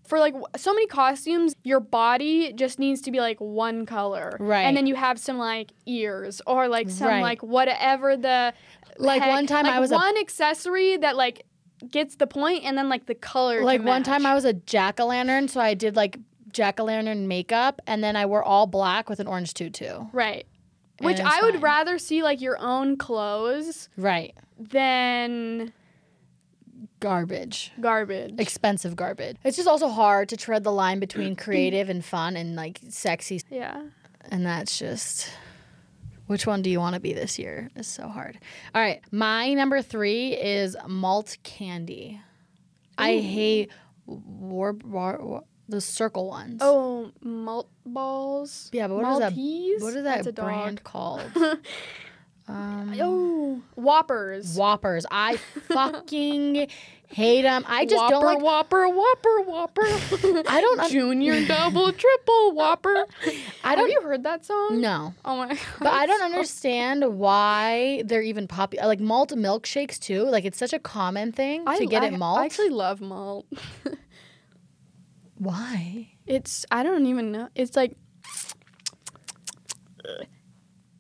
for 0.06 0.20
like 0.20 0.36
so 0.56 0.74
many 0.74 0.88
costumes, 0.88 1.54
your 1.63 1.80
body 1.82 2.54
just 2.54 2.80
needs 2.80 3.02
to 3.02 3.12
be 3.12 3.20
like 3.20 3.40
one 3.40 3.86
color. 3.86 4.38
Right. 4.40 4.62
And 4.63 4.78
then 4.78 4.88
you 4.88 4.96
have 4.96 5.20
some 5.20 5.38
like 5.38 5.74
ears 5.86 6.42
or 6.48 6.68
like 6.70 6.90
some 6.90 7.08
Right. 7.10 7.22
like 7.22 7.44
whatever 7.44 8.16
the 8.16 8.54
Like 8.98 9.22
heck- 9.22 9.30
one 9.30 9.48
time 9.48 9.66
like 9.66 9.74
I 9.74 9.80
was 9.80 9.92
a- 9.92 9.96
one 9.96 10.18
accessory 10.18 10.96
that 10.98 11.18
like 11.18 11.46
gets 11.92 12.16
the 12.16 12.26
point 12.28 12.63
and 12.63 12.78
then 12.78 12.88
like 12.90 13.06
the 13.06 13.16
color. 13.16 13.60
to 13.60 13.66
Like 13.66 13.84
one 13.84 14.02
time 14.04 14.26
I 14.26 14.34
was 14.34 14.46
a 14.46 14.54
jack 14.54 15.00
o' 15.00 15.08
lantern, 15.08 15.48
so 15.50 15.60
I 15.60 15.74
did 15.74 15.96
like 15.98 16.20
jack 16.54 16.80
o' 16.80 16.86
lantern 16.86 17.28
makeup, 17.28 17.82
and 17.86 18.02
then 18.04 18.16
I 18.16 18.26
wore 18.26 18.42
all 18.44 18.66
black 18.66 19.10
with 19.10 19.20
an 19.20 19.28
orange 19.28 19.54
tutu. 19.54 20.06
Right. 20.13 20.46
And 21.00 21.06
Which 21.06 21.20
I 21.20 21.42
would 21.44 21.56
fine. 21.56 21.62
rather 21.63 21.98
see 22.00 22.24
like 22.24 22.40
your 22.42 22.58
own 22.60 22.96
clothes 22.98 23.90
Right. 23.98 24.34
than 24.58 25.74
Garbage. 27.00 27.72
garbage. 27.80 28.36
Expensive 28.40 28.96
garbage. 28.96 29.38
It's 29.44 29.56
just 29.58 29.68
also 29.68 29.88
hard 29.88 30.30
to 30.30 30.38
tread 30.38 30.64
the 30.64 30.72
line 30.72 31.00
between 31.00 31.36
creative 31.46 31.90
and 31.90 32.04
fun 32.04 32.36
and 32.36 32.56
like 32.56 32.80
sexy. 32.90 33.42
yeah. 33.50 33.84
And 34.30 34.46
that's 34.46 34.78
just 34.78 35.30
which 36.26 36.46
one 36.46 36.62
do 36.62 36.70
you 36.70 36.80
want 36.80 36.96
to 36.96 37.00
be 37.00 37.14
this 37.14 37.40
year? 37.40 37.70
It's 37.76 37.88
so 37.88 38.08
hard. 38.08 38.38
All 38.76 38.82
right. 38.82 39.02
My 39.12 39.54
number 39.54 39.82
three 39.82 40.34
is 40.34 40.76
malt 40.88 41.38
candy. 41.44 42.20
I 42.98 43.18
hate 43.18 43.72
war, 44.06 44.74
war, 44.84 45.20
war 45.22 45.44
the 45.70 45.80
circle 45.82 46.28
ones. 46.28 46.60
Oh, 46.64 47.12
malt 47.22 47.70
balls. 47.86 48.70
Yeah, 48.74 48.88
but 48.88 48.96
what 48.96 49.12
is 49.14 49.20
that- 49.20 49.36
Maltese? 49.36 49.82
what 49.84 49.94
is 49.96 50.04
that 50.04 50.26
a 50.26 50.32
dog. 50.32 50.46
brand 50.46 50.84
called? 50.84 51.22
um, 52.48 52.94
Oh, 53.02 53.62
Whoppers. 53.76 54.56
Whoppers. 54.58 55.06
I 55.12 55.38
fucking 55.38 56.68
hate 57.10 57.42
them. 57.44 57.64
I 57.68 57.86
just 57.86 57.96
Whopper, 57.96 58.12
don't 58.12 58.26
like. 58.26 58.42
Whopper, 58.42 58.88
Whopper, 58.90 59.42
Whopper. 59.42 59.82
I 60.50 60.62
don't 60.62 60.80
un- 60.80 60.90
Junior, 60.92 61.46
double, 61.46 61.92
triple, 61.92 62.52
Whopper. 62.54 63.06
I 63.64 63.70
Have 63.70 63.78
don't. 63.80 63.90
you 63.92 64.02
heard 64.02 64.24
that 64.24 64.46
song? 64.46 64.80
No. 64.82 65.14
Oh 65.26 65.38
my 65.38 65.48
god. 65.50 65.60
But 65.80 65.88
I 65.94 66.06
don't 66.06 66.20
So- 66.20 66.26
understand 66.26 67.18
why 67.20 68.04
they're 68.06 68.22
even 68.22 68.48
popular. 68.48 68.86
Like 68.88 69.00
malt 69.00 69.32
milkshakes 69.32 70.00
too. 70.00 70.24
Like 70.24 70.46
it's 70.46 70.58
such 70.58 70.74
a 70.74 70.80
common 70.80 71.32
thing 71.32 71.64
I, 71.68 71.78
to 71.78 71.86
get 71.86 72.04
I, 72.04 72.08
it 72.08 72.18
malt. 72.18 72.40
I 72.40 72.46
actually 72.46 72.70
love 72.70 73.02
malt. 73.02 73.46
why? 75.36 76.10
It's 76.26 76.66
I 76.72 76.84
don't 76.84 77.06
even 77.06 77.32
know. 77.32 77.50
It's 77.56 77.76
like 77.76 77.96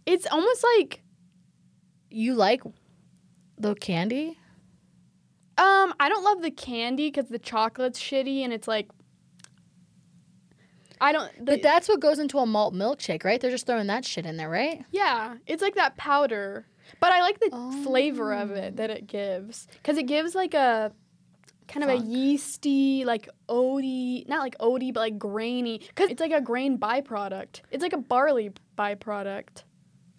it's 0.05 0.25
almost 0.27 0.63
like 0.77 1.01
You 2.09 2.33
like 2.35 2.61
the 3.57 3.75
candy? 3.75 4.37
um 5.59 5.93
I 5.99 6.07
don't 6.09 6.23
love 6.23 6.41
the 6.43 6.51
candy 6.51 7.07
because 7.09 7.29
the 7.29 7.39
chocolate's 7.39 7.99
shitty 7.99 8.41
and 8.43 8.53
it's 8.53 8.67
like 8.67 8.89
I 10.99 11.11
don't. 11.11 11.31
The, 11.37 11.43
But 11.51 11.61
that's 11.61 11.87
what 11.87 11.99
goes 11.99 12.17
into 12.17 12.39
a 12.39 12.45
malt 12.47 12.73
milkshake, 12.73 13.23
right? 13.23 13.39
They're 13.39 13.51
just 13.51 13.67
throwing 13.67 13.85
that 13.87 14.03
shit 14.03 14.25
in 14.25 14.37
there, 14.37 14.49
right? 14.49 14.83
yeah, 14.91 15.35
it's 15.45 15.61
like 15.61 15.75
that 15.75 15.95
powder. 15.95 16.65
But 16.99 17.11
I 17.11 17.21
like 17.21 17.39
the 17.39 17.81
flavor 17.83 18.33
of 18.33 18.51
Oh. 18.51 18.55
it 18.55 18.77
that 18.77 18.89
it 18.89 19.05
gives 19.07 19.67
because 19.73 19.97
it 19.97 20.07
gives 20.07 20.33
like 20.33 20.53
a 20.53 20.91
kind 21.67 21.83
of 21.83 21.89
a 21.89 21.97
yeasty, 21.97 23.03
like 23.05 23.29
oaty, 23.49 24.27
not 24.27 24.39
like 24.39 24.57
oaty, 24.59 24.91
but 24.93 25.01
like 25.01 25.19
grainy. 25.19 25.79
Because 25.79 26.09
it's 26.09 26.21
like 26.21 26.31
a 26.31 26.41
grain 26.41 26.79
byproduct. 26.79 27.61
It's 27.71 27.83
like 27.83 27.93
a 27.93 27.97
barley 27.99 28.51
byproduct. 28.77 29.63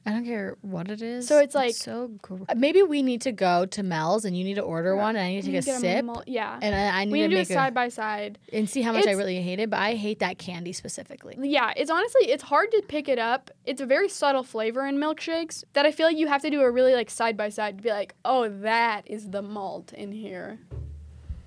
I 0.09 0.12
don't 0.12 0.25
care 0.25 0.57
what 0.62 0.88
it 0.90 1.03
is. 1.03 1.29
So 1.29 1.38
it's 1.38 1.55
like- 1.55 1.75
so. 1.75 2.09
Gr- 2.23 2.44
uh, 2.49 2.55
Maybe 2.57 2.83
we 2.83 3.03
need 3.03 3.21
to 3.23 3.33
go 3.33 3.66
to 3.66 3.83
Mel's 3.83 4.25
and 4.25 4.37
you 4.37 4.42
need 4.42 4.55
to 4.55 4.62
order 4.62 4.97
one 4.97 5.16
and 5.16 5.25
I 5.25 5.29
need 5.33 5.42
to 5.44 5.51
take 5.53 5.59
a 5.75 5.79
sip 5.79 6.05
malt- 6.05 6.27
yeah. 6.27 6.59
and 6.62 6.75
I, 6.75 7.01
I 7.01 7.05
need 7.05 7.12
we 7.12 7.18
to 7.21 7.29
need 7.29 7.35
to 7.35 7.44
do 7.44 7.53
it 7.53 7.55
side 7.55 7.75
by 7.75 7.88
side. 7.88 8.38
and 8.53 8.68
see 8.68 8.81
how 8.83 8.92
much 8.92 9.07
I 9.07 9.12
really 9.12 9.40
hate 9.42 9.61
it. 9.61 9.68
But 9.71 9.81
I 9.81 9.94
hate 9.94 10.21
that 10.21 10.38
candy 10.38 10.73
specifically. 10.73 11.37
Yeah, 11.38 11.73
it's 11.77 11.90
honestly 11.90 12.31
it's 12.31 12.42
hard 12.44 12.71
to 12.73 12.83
pick 12.88 13.09
it 13.09 13.18
up. 13.18 13.51
It's 13.66 13.81
a 13.83 13.87
very 13.87 14.09
subtle 14.09 14.42
flavor 14.44 14.87
in 14.87 14.97
milkshakes 14.97 15.64
that 15.75 15.85
I 15.85 15.92
feel 15.92 16.07
like 16.07 16.16
you 16.16 16.27
have 16.29 16.42
to 16.42 16.51
do 16.51 16.62
a 16.62 16.71
really 16.71 16.94
like 16.94 17.11
side 17.11 17.37
by 17.37 17.51
side 17.51 17.77
to 17.79 17.83
be 17.83 17.90
like, 17.90 18.14
oh, 18.25 18.49
that 18.49 19.03
is 19.07 19.29
the 19.31 19.42
malt 19.42 19.92
in 19.92 20.12
here. 20.12 20.59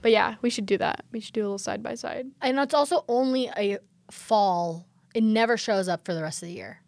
But 0.04 0.12
yeah, 0.12 0.36
we 0.42 0.50
should 0.50 0.66
do 0.66 0.78
that. 0.78 1.06
We 1.12 1.20
should 1.20 1.34
do 1.34 1.42
a 1.42 1.44
little 1.44 1.58
side 1.58 1.82
by 1.84 1.96
side. 1.96 2.28
And 2.42 2.58
it's 2.60 2.74
also 2.74 3.06
only 3.08 3.50
a 3.58 3.78
fall. 4.10 4.88
It 5.14 5.24
never 5.24 5.58
shows 5.58 5.88
up 5.88 6.06
for 6.06 6.14
the 6.14 6.22
rest 6.22 6.42
of 6.42 6.48
the 6.48 6.56
year. 6.56 6.82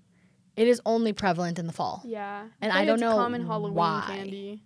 It 0.55 0.67
is 0.67 0.81
only 0.85 1.13
prevalent 1.13 1.57
in 1.59 1.65
the 1.67 1.73
fall. 1.73 2.01
Yeah, 2.05 2.47
And 2.61 2.71
I 2.71 2.85
don't 2.85 2.95
it's 2.95 3.01
know 3.01 3.11
common 3.15 3.45
Halloween 3.45 3.73
why. 3.75 4.03
candy. 4.07 4.63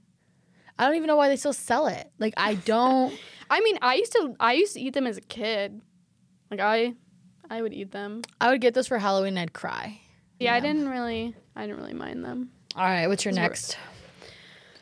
I 0.78 0.86
don't 0.86 0.96
even 0.96 1.08
know 1.08 1.16
why 1.16 1.30
they 1.30 1.38
still 1.38 1.54
sell 1.54 1.88
it. 1.88 2.12
Like 2.20 2.34
I 2.38 2.56
don't. 2.66 3.18
I 3.50 3.62
mean, 3.62 3.78
I 3.82 3.96
used 3.96 4.12
to 4.14 4.36
I 4.40 4.54
used 4.54 4.74
to 4.74 4.82
eat 4.82 4.94
them 4.94 5.08
as 5.08 5.18
a 5.18 5.22
kid. 5.22 5.82
Like 6.52 6.60
I, 6.60 6.94
I 7.50 7.62
would 7.62 7.74
eat 7.74 7.92
them. 7.92 8.22
I 8.42 8.52
would 8.52 8.62
get 8.62 8.74
those 8.74 8.88
for 8.88 8.98
Halloween. 9.00 9.30
and 9.30 9.40
I'd 9.40 9.54
cry. 9.54 10.02
Yeah, 10.40 10.54
I 10.54 10.60
didn't 10.60 10.90
really 10.90 11.34
I 11.56 11.62
didn't 11.66 11.78
really 11.78 11.94
mind 11.94 12.24
them. 12.26 12.52
All 12.76 12.84
right, 12.84 13.08
what's 13.08 13.24
your 13.26 13.34
next? 13.34 13.78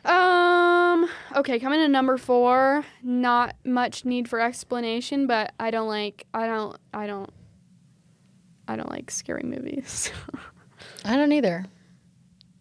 Um. 0.04 1.10
Okay, 1.36 1.60
coming 1.60 1.80
to 1.80 1.88
number 1.88 2.18
four. 2.18 2.84
Not 3.02 3.56
much 3.64 4.06
need 4.06 4.28
for 4.30 4.40
explanation, 4.40 5.28
but 5.28 5.54
I 5.60 5.72
don't 5.72 5.88
like. 5.88 6.26
I 6.34 6.46
don't. 6.48 6.78
I 6.94 7.08
don't. 7.08 7.30
I 8.68 8.76
don't 8.76 8.90
like 8.90 9.12
scary 9.12 9.44
movies. 9.44 10.12
I 11.06 11.16
don't 11.16 11.32
either. 11.32 11.66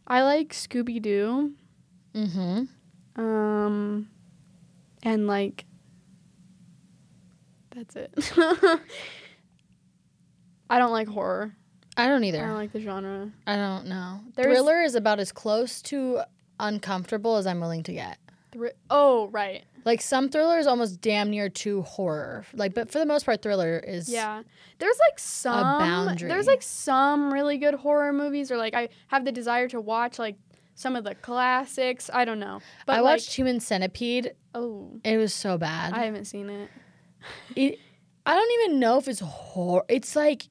I 0.06 0.22
like 0.22 0.52
Scooby 0.52 1.00
Doo. 1.00 1.52
Mm-hmm. 2.14 2.64
Um. 3.20 4.08
And 5.02 5.26
like. 5.26 5.64
That's 7.74 7.96
it. 7.96 8.12
I 10.70 10.78
don't 10.78 10.92
like 10.92 11.08
horror. 11.08 11.54
I 11.96 12.06
don't 12.08 12.24
either. 12.24 12.42
I 12.42 12.46
don't 12.46 12.56
like 12.56 12.72
the 12.72 12.80
genre. 12.80 13.30
I 13.46 13.56
don't 13.56 13.86
know. 13.86 14.20
There's- 14.36 14.52
Thriller 14.52 14.82
is 14.82 14.94
about 14.94 15.20
as 15.20 15.32
close 15.32 15.80
to 15.82 16.20
uncomfortable 16.60 17.36
as 17.36 17.46
I'm 17.46 17.60
willing 17.60 17.82
to 17.84 17.92
get. 17.92 18.18
Thri- 18.52 18.72
oh 18.90 19.28
right. 19.28 19.64
Like 19.84 20.00
some 20.00 20.30
thriller 20.30 20.58
is 20.58 20.66
almost 20.66 21.00
damn 21.00 21.30
near 21.30 21.48
too 21.48 21.82
horror. 21.82 22.46
Like, 22.54 22.74
but 22.74 22.90
for 22.90 22.98
the 22.98 23.06
most 23.06 23.26
part, 23.26 23.42
thriller 23.42 23.78
is 23.78 24.08
Yeah. 24.08 24.42
There's 24.78 24.98
like 25.10 25.18
some 25.18 25.78
boundary. 25.78 26.28
there's 26.28 26.46
like 26.46 26.62
some 26.62 27.32
really 27.32 27.58
good 27.58 27.74
horror 27.74 28.12
movies 28.12 28.50
or 28.50 28.56
like 28.56 28.74
I 28.74 28.88
have 29.08 29.24
the 29.24 29.32
desire 29.32 29.68
to 29.68 29.80
watch 29.80 30.18
like 30.18 30.36
some 30.74 30.96
of 30.96 31.04
the 31.04 31.14
classics. 31.14 32.10
I 32.12 32.24
don't 32.24 32.40
know. 32.40 32.60
But 32.86 32.94
I 32.94 33.00
like, 33.00 33.12
watched 33.12 33.34
Human 33.34 33.60
Centipede. 33.60 34.32
oh, 34.54 35.00
It 35.04 35.18
was 35.18 35.34
so 35.34 35.58
bad. 35.58 35.92
I 35.92 36.04
haven't 36.04 36.24
seen 36.24 36.48
it. 36.48 36.70
it, 37.56 37.78
I 38.24 38.34
don't 38.34 38.52
even 38.62 38.80
know 38.80 38.98
if 38.98 39.06
it's 39.06 39.20
horror. 39.20 39.84
It's 39.88 40.16
like, 40.16 40.48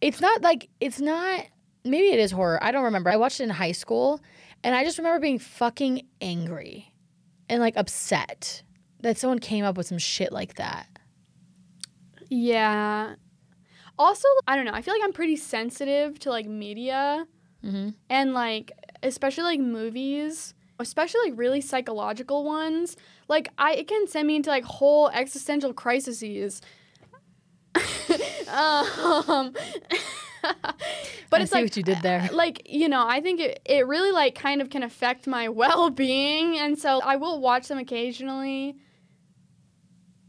it's 0.00 0.20
not 0.20 0.42
like 0.42 0.68
it's 0.80 1.00
not. 1.00 1.46
Maybe 1.84 2.08
it 2.10 2.20
is 2.20 2.30
horror. 2.30 2.62
I 2.62 2.70
don't 2.70 2.84
remember. 2.84 3.10
I 3.10 3.16
watched 3.16 3.40
it 3.40 3.44
in 3.44 3.50
high 3.50 3.72
school, 3.72 4.20
and 4.62 4.74
I 4.74 4.84
just 4.84 4.98
remember 4.98 5.18
being 5.18 5.40
fucking 5.40 6.06
angry 6.20 6.91
and 7.48 7.60
like 7.60 7.76
upset 7.76 8.62
that 9.00 9.18
someone 9.18 9.38
came 9.38 9.64
up 9.64 9.76
with 9.76 9.86
some 9.86 9.98
shit 9.98 10.32
like 10.32 10.54
that. 10.54 10.86
Yeah. 12.28 13.14
Also, 13.98 14.26
I 14.46 14.56
don't 14.56 14.64
know. 14.64 14.72
I 14.72 14.82
feel 14.82 14.94
like 14.94 15.02
I'm 15.04 15.12
pretty 15.12 15.36
sensitive 15.36 16.18
to 16.20 16.30
like 16.30 16.46
media 16.46 17.26
Mm-hmm. 17.64 17.90
and 18.10 18.34
like 18.34 18.72
especially 19.04 19.44
like 19.44 19.60
movies, 19.60 20.52
especially 20.80 21.30
like 21.30 21.38
really 21.38 21.60
psychological 21.60 22.42
ones. 22.42 22.96
Like 23.28 23.50
I 23.56 23.74
it 23.74 23.86
can 23.86 24.08
send 24.08 24.26
me 24.26 24.34
into 24.34 24.50
like 24.50 24.64
whole 24.64 25.08
existential 25.10 25.72
crises. 25.72 26.60
um, 28.48 29.54
but 31.30 31.40
I 31.40 31.42
it's 31.42 31.52
see 31.52 31.56
like 31.58 31.64
what 31.64 31.76
you 31.76 31.82
did 31.82 31.98
there. 32.02 32.28
like 32.32 32.62
you 32.66 32.88
know 32.88 33.06
i 33.06 33.20
think 33.20 33.40
it, 33.40 33.60
it 33.64 33.86
really 33.86 34.10
like 34.12 34.34
kind 34.34 34.60
of 34.60 34.70
can 34.70 34.82
affect 34.82 35.26
my 35.26 35.48
well-being 35.62 36.58
and 36.58 36.78
so 36.78 37.00
i 37.04 37.16
will 37.16 37.40
watch 37.40 37.68
them 37.68 37.78
occasionally 37.78 38.76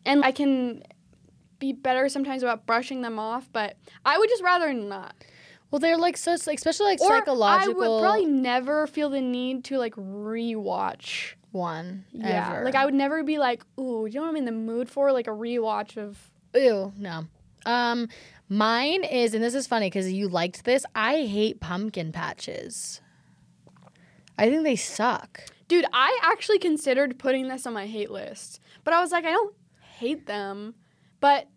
and 0.06 0.24
i 0.24 0.32
can 0.32 0.84
be 1.60 1.74
better 1.74 2.10
sometimes 2.10 2.44
about 2.44 2.66
brushing 2.66 3.02
them 3.02 3.18
off 3.20 3.50
but 3.54 3.78
i 4.06 4.18
would 4.18 4.30
just 4.30 4.44
rather 4.44 4.74
not 4.74 5.16
Well, 5.72 5.80
they're 5.80 5.98
like 5.98 6.18
so, 6.18 6.36
like, 6.46 6.58
especially 6.58 6.88
like 6.88 7.02
or 7.02 7.08
psychological. 7.20 7.84
i 7.84 7.88
would 7.90 8.02
probably 8.02 8.26
never 8.26 8.86
feel 8.88 9.10
the 9.10 9.22
need 9.22 9.64
to 9.66 9.78
like 9.78 9.96
rewatch 9.96 11.34
one. 11.52 12.06
yeah 12.12 12.54
ever. 12.56 12.66
like 12.66 12.76
i 12.76 12.84
would 12.86 12.94
never 12.96 13.24
be 13.24 13.38
like 13.38 13.64
ooh 13.80 14.06
you 14.06 14.16
know 14.16 14.22
what 14.24 14.30
i'm 14.30 14.36
in 14.36 14.46
the 14.46 14.52
mood 14.52 14.90
for 14.90 15.12
like 15.12 15.28
a 15.28 15.32
rewatch 15.32 15.98
of 15.98 16.30
Ew, 16.56 16.92
no. 16.98 17.26
Um, 17.66 18.10
mine 18.50 19.04
is, 19.04 19.34
and 19.34 19.44
this 19.44 19.56
is 19.56 19.68
funny 19.68 19.88
because 19.88 20.12
you 20.12 20.28
liked 20.28 20.66
this. 20.66 20.86
I 20.96 21.24
hate 21.26 21.60
pumpkin 21.60 22.12
patches. 22.12 23.02
I 24.38 24.50
think 24.50 24.64
they 24.64 24.76
suck. 24.76 25.42
dude 25.68 25.86
i 25.94 26.20
actually 26.24 26.58
considered 26.60 27.18
putting 27.20 27.48
this 27.50 27.66
on 27.68 27.74
my 27.74 27.86
hate 27.86 28.10
list 28.12 28.60
but 28.84 28.94
i 28.94 29.00
was 29.00 29.12
like 29.12 29.24
i 29.26 29.30
don't 29.32 29.54
hate 30.00 30.26
them 30.26 30.74
but 31.20 31.48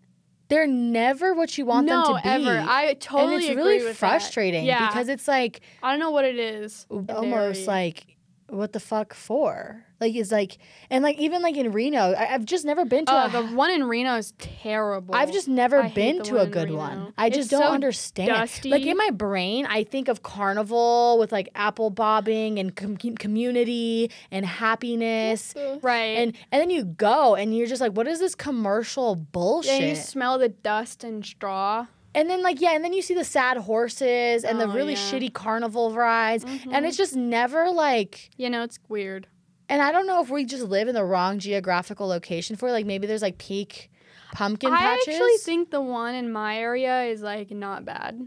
They're 0.49 0.67
never 0.67 1.33
what 1.35 1.57
you 1.59 1.65
want 1.67 1.87
no, 1.89 2.05
them 2.05 2.17
to 2.17 2.23
be. 2.23 2.29
ever. 2.29 2.65
I 2.71 2.95
totally 2.95 3.35
and 3.35 3.45
it's 3.45 3.57
really 3.57 3.93
frustrating 3.95 4.65
Yeah, 4.67 4.87
because 4.89 5.09
it's 5.09 5.27
like 5.27 5.61
I 5.83 5.91
don't 5.91 5.99
know 5.99 6.11
what 6.13 6.25
it 6.25 6.39
is. 6.39 6.87
almost 6.91 7.65
Very- 7.65 7.67
like 7.67 8.16
what 8.49 8.73
the 8.73 8.81
fuck 8.81 9.13
for? 9.15 9.83
Like 9.99 10.15
it's 10.15 10.31
like 10.31 10.59
and 10.91 11.03
like 11.03 11.19
even 11.19 11.41
like 11.41 11.57
in 11.57 11.73
Reno, 11.73 12.13
I, 12.13 12.35
I've 12.35 12.45
just 12.45 12.65
never 12.67 12.85
been 12.85 13.07
to 13.07 13.13
Uh, 13.13 13.27
a 13.29 13.31
the 13.31 13.43
one 13.57 13.71
in 13.71 13.85
Reno 13.85 14.17
is 14.17 14.33
terrible. 14.39 15.15
I've 15.15 15.33
just 15.33 15.49
never 15.49 15.83
I 15.83 15.89
been 15.89 16.23
to 16.25 16.37
a 16.39 16.47
good 16.47 16.69
Reno. 16.69 16.77
one. 16.77 17.13
I 17.17 17.29
It's 17.29 17.37
just 17.37 17.51
don't 17.51 17.63
so 17.63 17.69
understand. 17.71 18.29
dusty. 18.29 18.69
Like 18.69 18.85
in 18.85 18.97
my 18.99 19.09
brain, 19.11 19.65
I 19.67 19.85
think 19.85 20.09
of 20.09 20.23
carnival 20.23 21.17
with 21.19 21.33
like 21.33 21.49
apple 21.55 21.89
bobbing 21.91 22.59
and 22.59 22.77
com- 22.77 22.97
community 22.97 24.11
and 24.31 24.45
happiness. 24.45 25.55
right. 25.83 26.19
And 26.19 26.37
and 26.53 26.61
then 26.61 26.71
you 26.71 26.85
go 26.85 27.35
and 27.35 27.57
you're 27.57 27.67
just 27.67 27.81
like, 27.81 27.93
what 27.93 28.07
is 28.07 28.21
this 28.21 28.35
commercial 28.35 29.15
bullshit? 29.17 29.81
yeah, 29.81 29.89
you 29.89 29.97
smell 29.97 30.39
the 30.39 30.51
dust 30.51 31.05
and 31.05 31.25
straw. 31.25 31.87
And 32.17 32.29
then 32.29 32.43
like 32.43 32.61
yeah, 32.61 32.73
and 32.73 32.83
then 32.85 32.93
you 32.93 33.03
see 33.03 33.15
the 33.15 33.25
sad 33.25 33.57
horses 33.59 34.43
and 34.43 34.59
the 34.59 34.65
Oh, 34.65 34.73
really 34.73 34.95
yeah. 34.95 34.99
Mm-hmm. 34.99 35.17
shitty 35.17 35.33
carnival 35.33 35.93
rides, 35.93 36.45
and 36.73 36.85
it's 36.85 36.97
just 36.97 37.15
never 37.15 37.71
like. 37.71 38.31
You 38.37 38.51
know, 38.51 38.63
it's 38.65 38.81
weird. 38.89 39.29
And 39.69 39.83
I 39.83 39.93
don't 39.93 40.07
know 40.07 40.21
if 40.23 40.31
we 40.31 40.45
just 40.45 40.65
live 40.65 40.89
in 40.89 40.95
the 40.95 41.05
wrong 41.05 41.39
geographical 41.39 42.07
location 42.07 42.57
for 42.57 42.69
it. 42.69 42.73
like 42.73 42.87
maybe 42.87 43.07
there's 43.07 43.23
like 43.23 43.39
peak 43.39 43.91
pumpkin 44.33 44.73
I 44.73 44.77
patches. 44.79 45.09
I 45.09 45.13
actually 45.13 45.37
think 45.39 45.71
the 45.71 45.81
one 45.81 46.15
in 46.15 46.33
my 46.33 46.57
area 46.59 47.05
is 47.05 47.21
like 47.23 47.51
not 47.51 47.85
bad. 47.85 48.21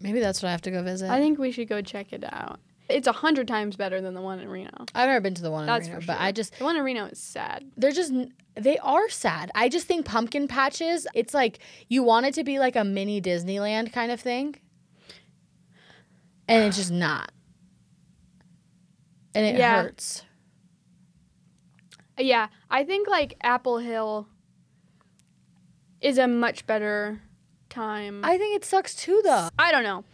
maybe 0.00 0.20
that's 0.20 0.42
what 0.42 0.48
I 0.48 0.52
have 0.52 0.62
to 0.62 0.70
go 0.70 0.82
visit. 0.82 1.10
I 1.10 1.18
think 1.18 1.38
we 1.38 1.50
should 1.50 1.68
go 1.68 1.80
check 1.82 2.12
it 2.12 2.24
out. 2.24 2.60
It's 2.88 3.06
a 3.08 3.12
hundred 3.12 3.48
times 3.48 3.74
better 3.76 4.00
than 4.00 4.14
the 4.14 4.20
one 4.20 4.38
in 4.38 4.48
Reno. 4.48 4.70
I've 4.94 5.08
never 5.08 5.20
been 5.20 5.34
to 5.34 5.42
the 5.42 5.50
one 5.50 5.62
in 5.62 5.66
That's 5.66 5.88
Reno, 5.88 6.00
for 6.00 6.06
but. 6.06 6.20
I 6.20 6.30
just 6.32 6.56
The 6.58 6.64
one 6.64 6.76
in 6.76 6.82
Reno 6.84 7.06
is 7.06 7.18
sad. 7.18 7.64
they're 7.76 7.90
just 7.92 8.12
they 8.54 8.78
are 8.78 9.08
sad. 9.08 9.50
I 9.54 9.68
just 9.68 9.86
think 9.86 10.06
pumpkin 10.06 10.46
patches. 10.48 11.06
It's 11.14 11.34
like 11.34 11.58
you 11.88 12.02
want 12.02 12.26
it 12.26 12.34
to 12.34 12.44
be 12.44 12.58
like 12.58 12.76
a 12.76 12.84
mini 12.84 13.20
Disneyland 13.20 13.92
kind 13.92 14.10
of 14.12 14.20
thing, 14.20 14.54
and 16.48 16.62
it's 16.64 16.76
just 16.76 16.92
not, 16.92 17.32
and 19.34 19.44
it 19.44 19.56
Yeah. 19.58 19.82
hurts. 19.82 20.22
Yeah, 22.18 22.46
I 22.70 22.84
think 22.84 23.08
like 23.08 23.34
Apple 23.42 23.78
Hill 23.78 24.26
is 26.00 26.16
a 26.18 26.26
much 26.26 26.66
better 26.66 27.20
time. 27.68 28.24
I 28.24 28.38
think 28.38 28.56
it 28.56 28.64
sucks 28.64 28.94
too, 28.94 29.20
though. 29.22 29.48
I 29.58 29.70
don't 29.70 29.82
know. 29.82 30.04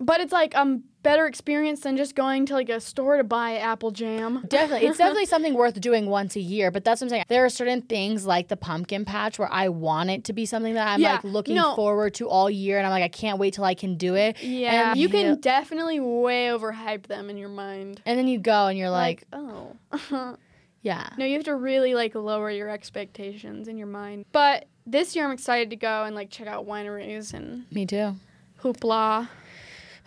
But 0.00 0.20
it's 0.20 0.32
like 0.32 0.54
um 0.56 0.84
better 1.02 1.26
experience 1.26 1.80
than 1.80 1.96
just 1.96 2.14
going 2.14 2.44
to 2.46 2.54
like 2.54 2.68
a 2.68 2.80
store 2.80 3.16
to 3.16 3.24
buy 3.24 3.56
apple 3.56 3.90
jam. 3.90 4.44
Definitely, 4.48 4.86
it's 4.88 4.98
definitely 5.04 5.26
something 5.26 5.54
worth 5.54 5.80
doing 5.80 6.06
once 6.08 6.36
a 6.36 6.40
year. 6.40 6.70
But 6.70 6.84
that's 6.84 7.00
what 7.00 7.06
I'm 7.06 7.10
saying. 7.10 7.24
There 7.28 7.44
are 7.44 7.48
certain 7.48 7.82
things 7.82 8.26
like 8.26 8.48
the 8.48 8.56
pumpkin 8.56 9.04
patch 9.04 9.38
where 9.38 9.50
I 9.50 9.68
want 9.70 10.10
it 10.10 10.24
to 10.24 10.32
be 10.32 10.46
something 10.46 10.74
that 10.74 10.86
I'm 10.86 11.00
Yeah, 11.00 11.14
like 11.14 11.24
looking 11.24 11.56
no. 11.56 11.74
forward 11.74 12.14
to 12.14 12.28
all 12.28 12.48
year, 12.50 12.78
and 12.78 12.86
I'm 12.86 12.90
like, 12.92 13.02
I 13.04 13.08
can't 13.08 13.38
wait 13.38 13.54
till 13.54 13.64
I 13.64 13.74
can 13.74 13.96
do 13.96 14.14
it. 14.16 14.40
Yeah, 14.42 14.90
And 14.92 15.00
you 15.00 15.08
can 15.08 15.40
definitely 15.40 15.98
way 16.00 16.46
overhype 16.46 17.06
them 17.06 17.28
in 17.30 17.36
your 17.36 17.48
mind. 17.48 18.00
And 18.06 18.18
then 18.18 18.28
you 18.28 18.38
go 18.38 18.66
and 18.66 18.78
you're 18.78 18.90
like, 18.90 19.24
oh. 19.32 19.76
yeah. 20.82 21.08
no, 21.16 21.24
you 21.24 21.34
have 21.34 21.44
to 21.44 21.54
really 21.56 21.94
like 21.94 22.14
lower 22.14 22.50
your 22.50 22.68
expectations 22.68 23.66
in 23.68 23.76
your 23.76 23.86
mind. 23.88 24.26
But 24.32 24.66
this 24.86 25.16
year 25.16 25.24
I'm 25.24 25.32
excited 25.32 25.70
to 25.70 25.76
go 25.76 26.04
and 26.04 26.14
like 26.14 26.30
check 26.30 26.46
out 26.46 26.66
wineries 26.66 27.34
and 27.34 27.64
Me 27.72 27.84
too. 27.86 28.14
hoopla. 28.62 29.28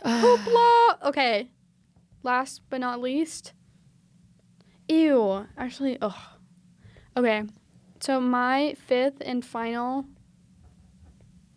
Hoopla. 0.04 0.98
Okay. 1.04 1.50
Last 2.24 2.62
but 2.70 2.80
not 2.80 3.02
least. 3.02 3.54
Ew. 4.88 5.48
Actually, 5.58 5.98
ugh. 6.02 6.14
Okay. 7.18 7.44
So 8.00 8.20
my 8.22 8.76
fifth 8.86 9.22
and 9.22 9.44
final 9.44 10.06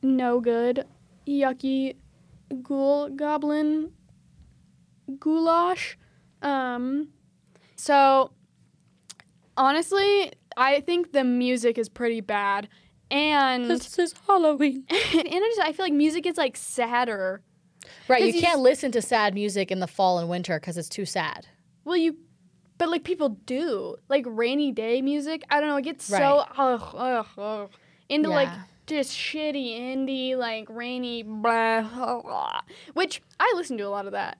no 0.03 0.39
good 0.41 0.87
yucky 1.27 1.97
ghoul 2.63 3.09
goblin 3.11 3.93
goulash. 5.19 5.99
Um 6.43 7.09
so 7.77 8.33
honestly, 9.57 10.33
I 10.57 10.81
think 10.81 11.13
the 11.13 11.25
music 11.25 11.79
is 11.79 11.89
pretty 11.89 12.21
bad. 12.21 12.69
And 13.11 13.71
This 13.71 13.99
is 13.99 14.15
Halloween. 14.27 14.85
and 14.91 15.29
I 15.29 15.53
just 15.55 15.61
I 15.61 15.73
feel 15.73 15.87
like 15.87 15.93
music 15.93 16.27
is 16.27 16.37
like 16.37 16.57
sadder 16.57 17.43
Right, 18.09 18.23
you 18.23 18.33
you 18.33 18.41
can't 18.41 18.61
listen 18.61 18.93
to 18.93 19.03
sad 19.03 19.35
music 19.35 19.71
in 19.71 19.81
the 19.81 19.87
fall 19.87 20.19
and 20.19 20.29
winter 20.29 20.59
because 20.61 20.77
it's 20.79 20.89
too 20.89 21.05
sad. 21.05 21.47
Well, 21.85 21.97
you, 21.97 22.17
but 22.79 22.89
like 22.89 23.05
people 23.05 23.31
do 23.47 23.97
like 24.09 24.25
rainy 24.27 24.73
day 24.73 25.03
music. 25.03 25.43
I 25.51 25.61
don't 25.61 25.69
know. 25.69 25.77
It 25.77 25.83
gets 25.85 26.05
so 26.05 26.45
ugh, 26.57 26.95
ugh, 26.97 27.27
ugh, 27.37 27.71
into 28.09 28.29
like 28.31 28.49
just 28.87 29.13
shitty 29.13 29.79
indie 29.81 30.37
like 30.37 30.67
rainy 30.69 31.23
blah, 31.23 31.83
blah, 31.83 32.21
blah, 32.23 32.61
which 32.95 33.23
I 33.41 33.53
listen 33.57 33.79
to 33.79 33.85
a 33.85 33.89
lot 33.89 34.07
of 34.07 34.13
that. 34.13 34.39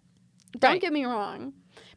Don't 0.59 0.73
Right. 0.73 0.81
get 0.81 0.93
me 0.93 1.05
wrong. 1.05 1.53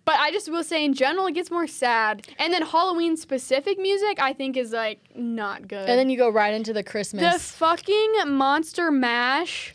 But 0.06 0.22
I 0.22 0.32
just 0.32 0.50
will 0.50 0.64
say 0.64 0.86
in 0.86 0.94
general 0.94 1.28
it 1.28 1.34
gets 1.34 1.52
more 1.52 1.68
sad. 1.68 2.26
And 2.40 2.54
then 2.54 2.62
Halloween 2.62 3.18
specific 3.18 3.78
music 3.78 4.20
I 4.22 4.32
think 4.32 4.56
is 4.56 4.72
like 4.72 5.00
not 5.16 5.68
good. 5.68 5.90
And 5.90 6.00
then 6.00 6.10
you 6.10 6.18
go 6.18 6.30
right 6.30 6.54
into 6.54 6.72
the 6.72 6.82
Christmas. 6.84 7.22
the 7.34 7.40
fucking 7.40 8.14
Monster 8.28 8.90
Mash. 8.90 9.74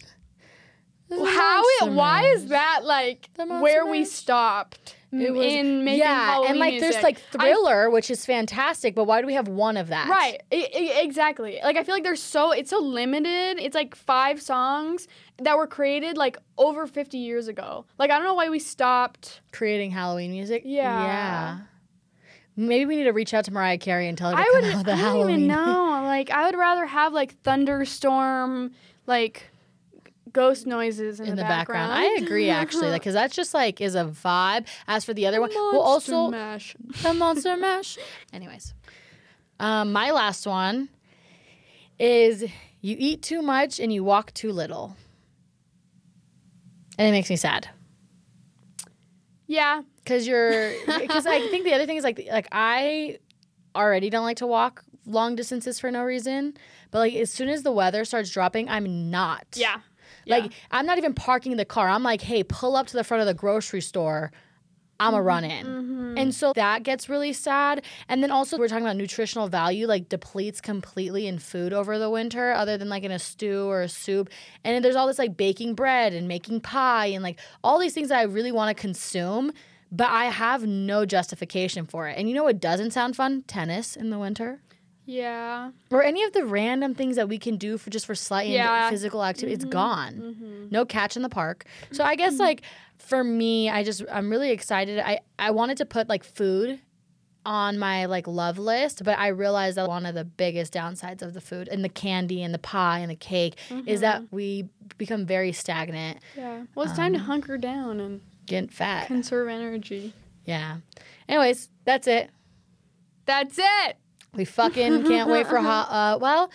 How 1.18 1.62
it? 1.86 1.92
Why 1.92 2.24
is 2.26 2.46
that 2.46 2.80
like 2.84 3.28
where 3.36 3.86
we 3.86 4.04
stopped 4.04 4.96
mm, 5.12 5.20
It 5.22 5.30
was- 5.32 5.46
in 5.46 5.84
making 5.84 6.00
yeah, 6.00 6.26
Halloween 6.32 6.50
and 6.52 6.58
like 6.60 6.72
music? 6.74 6.90
there's 6.92 7.02
like 7.02 7.18
I 7.38 7.52
Thriller, 7.52 7.90
which 7.90 8.10
is 8.10 8.24
fantastic, 8.24 8.94
but 8.94 9.04
why 9.04 9.20
do 9.20 9.26
we 9.26 9.34
have 9.34 9.48
one 9.48 9.76
of 9.76 9.88
that? 9.88 10.08
Right. 10.08 10.40
I- 10.52 10.68
I- 10.74 11.00
exactly. 11.02 11.60
Like 11.62 11.76
I 11.76 11.84
feel 11.84 11.94
like 11.94 12.04
there's 12.04 12.22
so 12.22 12.52
it's 12.52 12.70
so 12.70 12.78
limited. 12.80 13.58
It's 13.60 13.74
like 13.74 13.94
five 13.94 14.40
songs 14.40 15.08
that 15.38 15.56
were 15.56 15.66
created 15.66 16.16
like 16.16 16.36
over 16.58 16.86
50 16.86 17.18
years 17.18 17.48
ago. 17.48 17.84
Like 17.98 18.10
I 18.10 18.14
don't 18.16 18.24
know 18.24 18.34
why 18.34 18.48
we 18.48 18.58
stopped. 18.58 19.40
Creating 19.52 19.90
Halloween 19.90 20.30
music. 20.32 20.62
Yeah. 20.64 21.02
Yeah. 21.04 21.58
Maybe 22.54 22.84
we 22.84 22.96
need 22.96 23.04
to 23.04 23.12
reach 23.12 23.32
out 23.32 23.46
to 23.46 23.50
Mariah 23.52 23.78
Carey 23.78 24.08
and 24.08 24.18
tell 24.18 24.30
her 24.30 24.36
to 24.36 24.42
I 24.42 24.44
come 24.44 24.54
would 24.56 24.64
out 24.64 24.76
with 24.78 24.88
I 24.88 24.90
don't 24.90 24.98
Halloween. 24.98 25.36
even 25.36 25.46
know. 25.48 26.02
Like 26.04 26.30
I 26.30 26.44
would 26.46 26.56
rather 26.58 26.84
have 26.84 27.12
like 27.14 27.40
thunderstorm 27.42 28.72
like 29.06 29.48
ghost 30.32 30.66
noises 30.66 31.20
in, 31.20 31.28
in 31.28 31.36
the, 31.36 31.42
the 31.42 31.48
background. 31.48 31.92
I 31.92 32.16
agree, 32.22 32.50
actually, 32.50 32.88
like 32.90 33.02
because 33.02 33.14
that's 33.14 33.34
just 33.34 33.54
like 33.54 33.80
is 33.80 33.94
a 33.94 34.04
vibe. 34.04 34.66
As 34.86 35.04
for 35.04 35.14
the 35.14 35.26
other 35.26 35.40
one, 35.40 35.50
well, 35.54 35.80
also 35.80 36.28
Mash. 36.28 36.76
the 37.02 37.14
monster 37.14 37.56
mash. 37.56 37.98
Anyways, 38.32 38.74
um, 39.60 39.92
my 39.92 40.10
last 40.10 40.46
one 40.46 40.88
is 41.98 42.42
you 42.80 42.96
eat 42.98 43.22
too 43.22 43.42
much 43.42 43.78
and 43.80 43.92
you 43.92 44.04
walk 44.04 44.32
too 44.34 44.52
little, 44.52 44.96
and 46.98 47.08
it 47.08 47.12
makes 47.12 47.30
me 47.30 47.36
sad. 47.36 47.68
Yeah. 49.46 49.82
Cause 50.06 50.26
you're, 50.26 50.72
because 50.98 51.26
I 51.26 51.46
think 51.48 51.64
the 51.64 51.74
other 51.74 51.86
thing 51.86 51.96
is 51.96 52.04
like, 52.04 52.26
like 52.30 52.48
I 52.50 53.18
already 53.76 54.08
don't 54.08 54.24
like 54.24 54.38
to 54.38 54.46
walk 54.46 54.82
long 55.06 55.36
distances 55.36 55.78
for 55.78 55.90
no 55.90 56.02
reason, 56.02 56.54
but 56.90 56.98
like 57.00 57.14
as 57.14 57.30
soon 57.30 57.48
as 57.48 57.62
the 57.62 57.70
weather 57.70 58.04
starts 58.04 58.30
dropping, 58.30 58.68
I'm 58.68 59.10
not. 59.10 59.44
Yeah. 59.54 59.80
Like 60.26 60.44
Yeah. 60.44 60.50
I'm 60.70 60.86
not 60.86 60.98
even 60.98 61.14
parking 61.14 61.56
the 61.56 61.64
car. 61.64 61.88
I'm 61.88 62.02
like, 62.02 62.22
hey, 62.22 62.42
pull 62.42 62.76
up 62.76 62.86
to 62.88 62.96
the 62.96 63.04
front 63.04 63.20
of 63.20 63.26
the 63.26 63.34
grocery 63.34 63.80
store. 63.80 64.32
I'm 65.00 65.14
a 65.14 65.16
mm-hmm. 65.16 65.26
run 65.26 65.44
in. 65.44 65.66
Mm-hmm. 65.66 66.18
And 66.18 66.34
so 66.34 66.52
that 66.54 66.84
gets 66.84 67.08
really 67.08 67.32
sad. 67.32 67.84
And 68.08 68.22
then 68.22 68.30
also 68.30 68.56
we're 68.56 68.68
talking 68.68 68.84
about 68.84 68.96
nutritional 68.96 69.48
value, 69.48 69.86
like 69.86 70.08
depletes 70.08 70.60
completely 70.60 71.26
in 71.26 71.38
food 71.38 71.72
over 71.72 71.98
the 71.98 72.08
winter, 72.08 72.52
other 72.52 72.76
than 72.76 72.88
like 72.88 73.02
in 73.02 73.10
a 73.10 73.18
stew 73.18 73.66
or 73.68 73.82
a 73.82 73.88
soup. 73.88 74.30
And 74.62 74.84
there's 74.84 74.94
all 74.94 75.08
this 75.08 75.18
like 75.18 75.36
baking 75.36 75.74
bread 75.74 76.12
and 76.12 76.28
making 76.28 76.60
pie 76.60 77.06
and 77.06 77.22
like 77.22 77.40
all 77.64 77.78
these 77.78 77.94
things 77.94 78.10
that 78.10 78.18
I 78.18 78.22
really 78.22 78.52
want 78.52 78.76
to 78.76 78.80
consume, 78.80 79.52
but 79.90 80.08
I 80.08 80.26
have 80.26 80.64
no 80.64 81.04
justification 81.04 81.84
for 81.86 82.06
it. 82.06 82.16
And 82.16 82.28
you 82.28 82.34
know 82.34 82.44
what 82.44 82.60
doesn't 82.60 82.92
sound 82.92 83.16
fun? 83.16 83.42
Tennis 83.48 83.96
in 83.96 84.10
the 84.10 84.18
winter. 84.18 84.60
Yeah. 85.04 85.70
Or 85.90 86.02
any 86.02 86.22
of 86.22 86.32
the 86.32 86.44
random 86.44 86.94
things 86.94 87.16
that 87.16 87.28
we 87.28 87.38
can 87.38 87.56
do 87.56 87.76
for 87.78 87.90
just 87.90 88.06
for 88.06 88.14
slight 88.14 88.48
Yeah. 88.48 88.88
physical 88.90 89.24
activity, 89.24 89.54
it's 89.54 89.64
mm-hmm. 89.64 89.70
gone. 89.70 90.14
Mm-hmm. 90.14 90.66
No 90.70 90.84
catch 90.84 91.16
in 91.16 91.22
the 91.22 91.28
park. 91.28 91.64
So 91.90 92.04
I 92.04 92.14
guess 92.14 92.34
mm-hmm. 92.34 92.42
like 92.42 92.62
for 92.98 93.24
me, 93.24 93.68
I 93.68 93.82
just 93.82 94.02
I'm 94.10 94.30
really 94.30 94.50
excited. 94.50 94.98
I 94.98 95.20
I 95.38 95.50
wanted 95.50 95.78
to 95.78 95.86
put 95.86 96.08
like 96.08 96.24
food 96.24 96.80
on 97.44 97.78
my 97.78 98.04
like 98.06 98.26
love 98.26 98.58
list, 98.58 99.02
but 99.04 99.18
I 99.18 99.28
realized 99.28 99.76
that 99.76 99.88
one 99.88 100.06
of 100.06 100.14
the 100.14 100.24
biggest 100.24 100.72
downsides 100.72 101.22
of 101.22 101.34
the 101.34 101.40
food 101.40 101.68
and 101.68 101.84
the 101.84 101.88
candy 101.88 102.42
and 102.42 102.54
the 102.54 102.58
pie 102.58 103.00
and 103.00 103.10
the 103.10 103.16
cake 103.16 103.56
is 103.86 104.00
that 104.00 104.22
we 104.30 104.68
become 104.98 105.26
very 105.26 105.52
stagnant, 105.52 106.18
Yeah. 106.36 106.62
Well, 106.74 106.86
it's 106.86 106.96
time 106.96 107.12
to 107.14 107.18
um, 107.18 107.24
hunker 107.24 107.58
down 107.58 107.98
and 107.98 108.20
get 108.46 108.72
fat. 108.72 109.08
conserve 109.08 109.48
energy. 109.48 110.12
Yeah. 110.44 110.78
Anyways, 111.28 111.68
that's 111.84 112.06
it. 112.06 112.30
That's 113.24 113.58
it. 113.58 113.96
We 114.34 114.44
fucking 114.44 115.04
can't 115.08 115.28
wait 115.28 115.46
for 115.46 115.58
ho- 115.58 115.68
uh 115.68 116.18
well, 116.20 116.50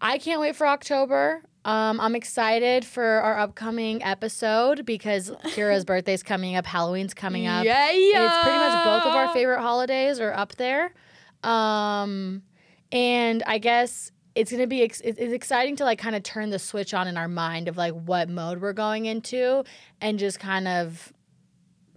I 0.00 0.18
can't 0.18 0.40
wait 0.40 0.56
for 0.56 0.66
October. 0.66 1.42
Um, 1.64 2.00
I'm 2.00 2.14
excited 2.14 2.84
for 2.86 3.04
our 3.04 3.38
upcoming 3.38 4.02
episode 4.02 4.86
because 4.86 5.30
Kira's 5.48 5.84
birthday's 5.86 6.22
coming 6.22 6.56
up, 6.56 6.64
Halloween's 6.64 7.12
coming 7.12 7.46
up. 7.46 7.64
Yeah, 7.64 7.90
yeah. 7.90 8.24
It's 8.26 8.42
pretty 8.44 8.58
much 8.58 8.84
both 8.84 9.02
of 9.06 9.14
our 9.14 9.34
favorite 9.34 9.60
holidays 9.60 10.20
are 10.20 10.32
up 10.32 10.56
there. 10.56 10.94
Um, 11.42 12.42
and 12.90 13.42
I 13.46 13.58
guess 13.58 14.10
it's 14.34 14.50
gonna 14.50 14.66
be 14.66 14.82
ex- 14.82 15.02
it's 15.02 15.18
exciting 15.18 15.76
to 15.76 15.84
like 15.84 15.98
kind 15.98 16.16
of 16.16 16.22
turn 16.22 16.48
the 16.48 16.58
switch 16.58 16.94
on 16.94 17.06
in 17.08 17.18
our 17.18 17.28
mind 17.28 17.68
of 17.68 17.76
like 17.76 17.92
what 17.92 18.30
mode 18.30 18.62
we're 18.62 18.72
going 18.72 19.04
into 19.04 19.64
and 20.00 20.18
just 20.18 20.40
kind 20.40 20.66
of 20.66 21.12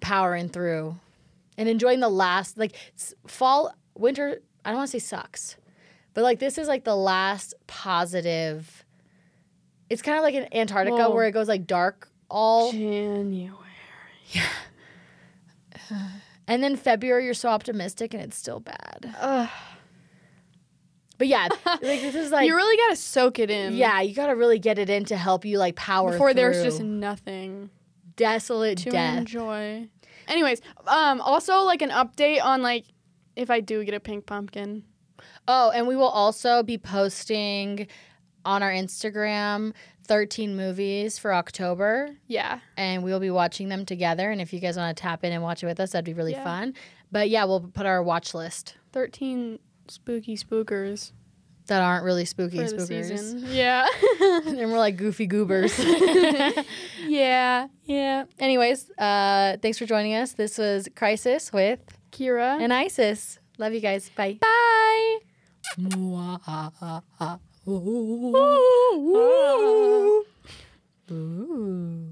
powering 0.01 0.49
through 0.49 0.97
and 1.57 1.69
enjoying 1.69 1.99
the 2.01 2.09
last 2.09 2.57
like 2.57 2.73
fall 3.27 3.73
winter 3.95 4.41
i 4.65 4.69
don't 4.69 4.77
want 4.77 4.89
to 4.89 4.99
say 4.99 5.03
sucks 5.05 5.57
but 6.13 6.23
like 6.23 6.39
this 6.39 6.57
is 6.57 6.67
like 6.67 6.83
the 6.83 6.95
last 6.95 7.53
positive 7.67 8.85
it's 9.89 10.01
kind 10.01 10.17
of 10.17 10.23
like 10.23 10.33
in 10.33 10.47
antarctica 10.53 10.97
Whoa. 10.97 11.13
where 11.13 11.25
it 11.25 11.31
goes 11.31 11.47
like 11.47 11.67
dark 11.67 12.09
all 12.29 12.71
January. 12.71 13.57
Yeah. 14.31 14.47
and 16.47 16.63
then 16.63 16.75
february 16.77 17.25
you're 17.25 17.33
so 17.33 17.49
optimistic 17.49 18.13
and 18.13 18.23
it's 18.23 18.37
still 18.37 18.59
bad 18.61 19.13
Ugh. 19.19 19.49
but 21.17 21.27
yeah 21.27 21.49
like 21.65 21.81
this 21.81 22.15
is 22.15 22.31
like 22.31 22.47
you 22.47 22.55
really 22.55 22.77
gotta 22.77 22.95
soak 22.95 23.39
it 23.39 23.49
in. 23.49 23.73
yeah 23.75 23.99
you 24.01 24.15
gotta 24.15 24.35
really 24.35 24.59
get 24.59 24.79
it 24.79 24.89
in 24.89 25.03
to 25.05 25.17
help 25.17 25.43
you 25.43 25.57
like 25.57 25.75
power 25.75 26.11
Before 26.11 26.33
there's 26.33 26.63
just 26.63 26.81
nothing 26.81 27.69
desolate 28.15 28.77
to 28.79 28.91
death 28.91 29.17
enjoy. 29.17 29.87
Anyways, 30.27 30.61
um, 30.87 31.19
also 31.21 31.61
like 31.63 31.81
an 31.81 31.89
update 31.89 32.43
on 32.43 32.61
like 32.61 32.85
if 33.35 33.49
I 33.49 33.59
do 33.59 33.83
get 33.83 33.93
a 33.93 33.99
pink 33.99 34.25
pumpkin. 34.25 34.83
Oh, 35.47 35.71
and 35.71 35.87
we 35.87 35.95
will 35.95 36.07
also 36.09 36.63
be 36.63 36.77
posting 36.77 37.87
on 38.43 38.63
our 38.63 38.71
Instagram 38.71 39.73
13 40.07 40.55
movies 40.55 41.19
for 41.19 41.33
October, 41.33 42.09
Yeah. 42.27 42.59
and 42.75 43.03
we'll 43.03 43.19
be 43.19 43.29
watching 43.29 43.69
them 43.69 43.85
together. 43.85 44.31
And 44.31 44.41
if 44.41 44.51
you 44.51 44.59
guys 44.59 44.77
want 44.77 44.95
to 44.97 45.01
tap 45.01 45.23
in 45.23 45.31
and 45.31 45.43
watch 45.43 45.63
it 45.63 45.67
with 45.67 45.79
us, 45.79 45.91
that'd 45.91 46.05
be 46.05 46.13
really 46.13 46.31
Yeah. 46.31 46.43
fun. 46.43 46.73
But 47.11 47.29
yeah, 47.29 47.43
we'll 47.45 47.59
put 47.61 47.85
our 47.85 48.01
watch 48.01 48.33
list 48.33 48.77
Thirteen 48.91 49.59
spooky 49.87 50.35
spookers 50.35 51.11
that 51.67 51.81
aren't 51.81 52.03
really 52.03 52.25
spooky 52.25 52.57
for 52.57 52.63
spookers. 52.65 53.47
Yeah. 53.53 53.85
and 54.21 54.57
we're 54.71 54.77
like 54.79 54.97
goofy 54.97 55.27
goobers. 55.27 55.77
yeah. 57.07 57.67
yeah. 57.85 58.25
Anyways, 58.39 58.89
uh, 58.97 59.57
thanks 59.61 59.77
for 59.77 59.85
joining 59.85 60.15
us. 60.15 60.33
This 60.33 60.57
was 60.57 60.87
Krisis 60.95 61.53
with 61.53 61.79
Kira. 62.11 62.59
and 62.61 62.73
Isis. 62.73 63.39
Love 63.57 63.73
you 63.73 63.79
guys. 63.81 64.09
Bye. 64.09 64.37
Bye. 64.41 65.19
Ah, 66.47 66.71
ah, 66.81 67.01
ah. 67.19 67.39
Ooh. 67.67 68.35
Ooh. 71.11 72.11